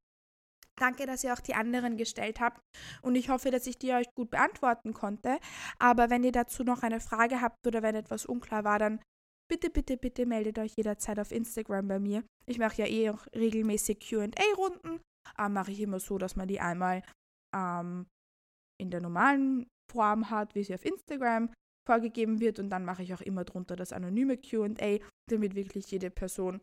Danke, 0.79 1.07
dass 1.07 1.25
ihr 1.25 1.33
auch 1.33 1.41
die 1.41 1.55
anderen 1.55 1.97
gestellt 1.97 2.41
habt 2.41 2.61
und 3.03 3.17
ich 3.17 3.29
hoffe, 3.29 3.51
dass 3.51 3.67
ich 3.67 3.79
die 3.79 3.93
euch 3.93 4.07
gut 4.15 4.31
beantworten 4.31 4.95
konnte. 4.95 5.39
Aber 5.79 6.09
wenn 6.11 6.25
ihr 6.25 6.33
dazu 6.33 6.63
noch 6.63 6.83
eine 6.83 7.01
Frage 7.01 7.41
habt 7.41 7.67
oder 7.67 7.83
wenn 7.83 7.95
etwas 7.95 8.27
unklar 8.27 8.65
war, 8.65 8.79
dann 8.79 9.01
bitte, 9.51 9.71
bitte, 9.71 9.97
bitte 9.97 10.27
meldet 10.27 10.59
euch 10.59 10.75
jederzeit 10.77 11.19
auf 11.19 11.33
Instagram 11.33 11.89
bei 11.89 11.99
mir. 11.99 12.23
Ich 12.47 12.59
mache 12.59 12.83
ja 12.83 12.87
eh 12.87 13.11
auch 13.11 13.27
regelmäßig 13.35 14.01
QA-Runden. 14.01 15.01
Ähm, 15.39 15.53
mache 15.53 15.73
ich 15.73 15.81
immer 15.81 16.01
so, 16.01 16.19
dass 16.19 16.37
man 16.37 16.49
die 16.49 16.61
einmal 16.61 17.03
ähm, 17.55 18.07
in 18.81 18.91
der 18.91 19.01
normalen 19.01 19.67
Form 19.91 20.31
hat, 20.31 20.55
wie 20.55 20.63
sie 20.63 20.75
auf 20.75 20.85
Instagram 20.85 21.51
vorgegeben 21.87 22.41
wird. 22.41 22.59
Und 22.59 22.71
dann 22.71 22.85
mache 22.85 23.03
ich 23.03 23.15
auch 23.15 23.21
immer 23.21 23.45
drunter 23.45 23.75
das 23.75 23.93
anonyme 23.93 24.37
QA, 24.37 24.99
damit 25.31 25.55
wirklich 25.55 25.91
jede 25.91 26.11
Person 26.11 26.61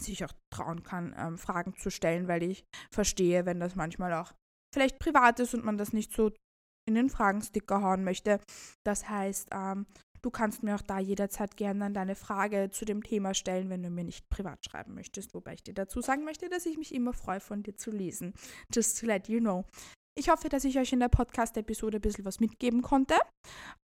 sich 0.00 0.24
auch 0.24 0.32
trauen 0.50 0.82
kann, 0.82 1.14
ähm, 1.16 1.38
Fragen 1.38 1.74
zu 1.76 1.90
stellen, 1.90 2.28
weil 2.28 2.42
ich 2.42 2.64
verstehe, 2.90 3.46
wenn 3.46 3.60
das 3.60 3.74
manchmal 3.74 4.14
auch 4.14 4.32
vielleicht 4.74 4.98
privat 4.98 5.40
ist 5.40 5.54
und 5.54 5.64
man 5.64 5.76
das 5.76 5.92
nicht 5.92 6.12
so 6.12 6.32
in 6.88 6.94
den 6.94 7.10
Fragensticker 7.10 7.82
hauen 7.82 8.04
möchte. 8.04 8.40
Das 8.84 9.08
heißt, 9.08 9.50
ähm, 9.52 9.86
du 10.22 10.30
kannst 10.30 10.62
mir 10.62 10.74
auch 10.74 10.82
da 10.82 10.98
jederzeit 10.98 11.56
gerne 11.56 11.90
deine 11.92 12.14
Frage 12.14 12.70
zu 12.70 12.84
dem 12.84 13.02
Thema 13.02 13.34
stellen, 13.34 13.70
wenn 13.70 13.82
du 13.82 13.90
mir 13.90 14.04
nicht 14.04 14.28
privat 14.30 14.64
schreiben 14.64 14.94
möchtest, 14.94 15.34
wobei 15.34 15.54
ich 15.54 15.62
dir 15.62 15.74
dazu 15.74 16.00
sagen 16.00 16.24
möchte, 16.24 16.48
dass 16.48 16.66
ich 16.66 16.78
mich 16.78 16.94
immer 16.94 17.12
freue, 17.12 17.40
von 17.40 17.62
dir 17.62 17.76
zu 17.76 17.90
lesen. 17.90 18.34
Just 18.72 18.98
to 18.98 19.06
let 19.06 19.28
you 19.28 19.40
know. 19.40 19.64
Ich 20.18 20.28
hoffe, 20.28 20.48
dass 20.48 20.64
ich 20.64 20.78
euch 20.78 20.92
in 20.92 21.00
der 21.00 21.08
Podcast-Episode 21.08 21.98
ein 21.98 22.02
bisschen 22.02 22.24
was 22.24 22.38
mitgeben 22.38 22.82
konnte. 22.82 23.14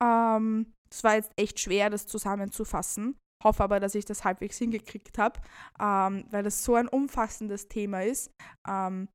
Ähm, 0.03 0.73
es 0.91 1.05
war 1.05 1.15
jetzt 1.15 1.33
echt 1.37 1.61
schwer, 1.61 1.89
das 1.89 2.07
zusammenzufassen. 2.07 3.17
Hoffe 3.45 3.63
aber, 3.63 3.81
dass 3.81 3.95
ich 3.95 4.05
das 4.05 4.25
halbwegs 4.25 4.59
hingekriegt 4.59 5.19
habe, 5.19 5.41
ähm, 5.81 6.27
weil 6.31 6.43
das 6.43 6.65
so 6.65 6.75
ein 6.75 6.89
umfassendes 6.89 7.69
Thema 7.69 8.03
ist. 8.03 8.31
Ähm, 8.67 9.09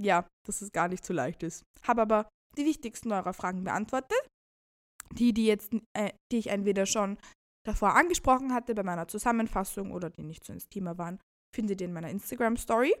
ja, 0.00 0.26
dass 0.46 0.62
es 0.62 0.72
gar 0.72 0.88
nicht 0.88 1.04
so 1.04 1.12
leicht 1.12 1.42
ist. 1.42 1.64
Habe 1.82 2.02
aber 2.02 2.28
die 2.56 2.64
wichtigsten 2.64 3.12
eurer 3.12 3.32
Fragen 3.32 3.64
beantwortet. 3.64 4.18
Die, 5.12 5.32
die 5.32 5.46
jetzt, 5.46 5.72
äh, 5.96 6.12
die 6.32 6.38
ich 6.38 6.48
entweder 6.48 6.86
schon 6.86 7.18
davor 7.66 7.94
angesprochen 7.94 8.52
hatte 8.52 8.74
bei 8.74 8.82
meiner 8.82 9.08
Zusammenfassung 9.08 9.92
oder 9.92 10.10
die 10.10 10.22
nicht 10.22 10.44
so 10.44 10.52
ins 10.52 10.68
Thema 10.68 10.98
waren, 10.98 11.20
findet 11.54 11.80
ihr 11.80 11.86
in 11.86 11.92
meiner 11.92 12.10
Instagram-Story. 12.10 12.94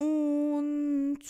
Und 0.00 1.20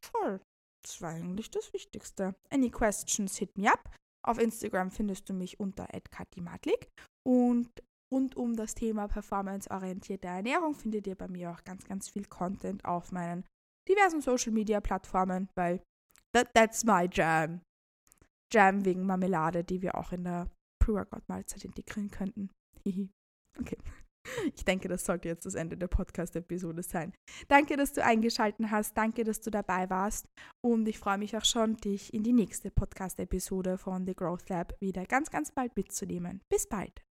voll. 0.00 0.40
Das 0.82 1.00
war 1.02 1.10
eigentlich 1.10 1.50
das 1.50 1.72
Wichtigste. 1.72 2.34
Any 2.50 2.70
questions, 2.70 3.36
hit 3.36 3.56
me 3.56 3.70
up. 3.70 3.94
Auf 4.26 4.38
Instagram 4.38 4.90
findest 4.90 5.28
du 5.28 5.32
mich 5.32 5.60
unter 5.60 5.86
@katimatlik 6.10 6.88
und 7.26 7.70
rund 8.10 8.36
um 8.36 8.56
das 8.56 8.74
Thema 8.74 9.08
performanceorientierte 9.08 10.28
Ernährung 10.28 10.74
findet 10.74 11.06
ihr 11.06 11.14
bei 11.14 11.28
mir 11.28 11.50
auch 11.50 11.64
ganz, 11.64 11.84
ganz 11.84 12.08
viel 12.08 12.26
Content 12.26 12.84
auf 12.84 13.12
meinen 13.12 13.44
diversen 13.88 14.20
Social 14.20 14.52
Media 14.52 14.80
Plattformen, 14.80 15.48
weil 15.54 15.82
that, 16.32 16.52
that's 16.54 16.84
my 16.84 17.08
jam. 17.10 17.60
Jam 18.52 18.84
wegen 18.84 19.06
Marmelade, 19.06 19.62
die 19.64 19.80
wir 19.80 19.94
auch 19.94 20.12
in 20.12 20.24
der 20.24 20.50
Pre-Workout-Mahlzeit 20.82 21.64
integrieren 21.64 22.10
könnten. 22.10 22.50
okay. 23.58 23.78
Ich 24.54 24.66
denke, 24.66 24.86
das 24.86 25.06
sollte 25.06 25.28
jetzt 25.28 25.46
das 25.46 25.54
Ende 25.54 25.78
der 25.78 25.88
Podcast-Episode 25.88 26.82
sein. 26.82 27.14
Danke, 27.48 27.78
dass 27.78 27.94
du 27.94 28.04
eingeschaltet 28.04 28.70
hast. 28.70 28.94
Danke, 28.94 29.24
dass 29.24 29.40
du 29.40 29.50
dabei 29.50 29.88
warst. 29.88 30.28
Und 30.60 30.86
ich 30.88 30.98
freue 30.98 31.16
mich 31.16 31.36
auch 31.38 31.44
schon, 31.44 31.78
dich 31.78 32.12
in 32.12 32.22
die 32.22 32.34
nächste 32.34 32.70
Podcast-Episode 32.70 33.78
von 33.78 34.04
The 34.06 34.14
Growth 34.14 34.48
Lab 34.50 34.74
wieder 34.78 35.06
ganz, 35.06 35.30
ganz 35.30 35.50
bald 35.52 35.74
mitzunehmen. 35.74 36.42
Bis 36.50 36.68
bald. 36.68 37.02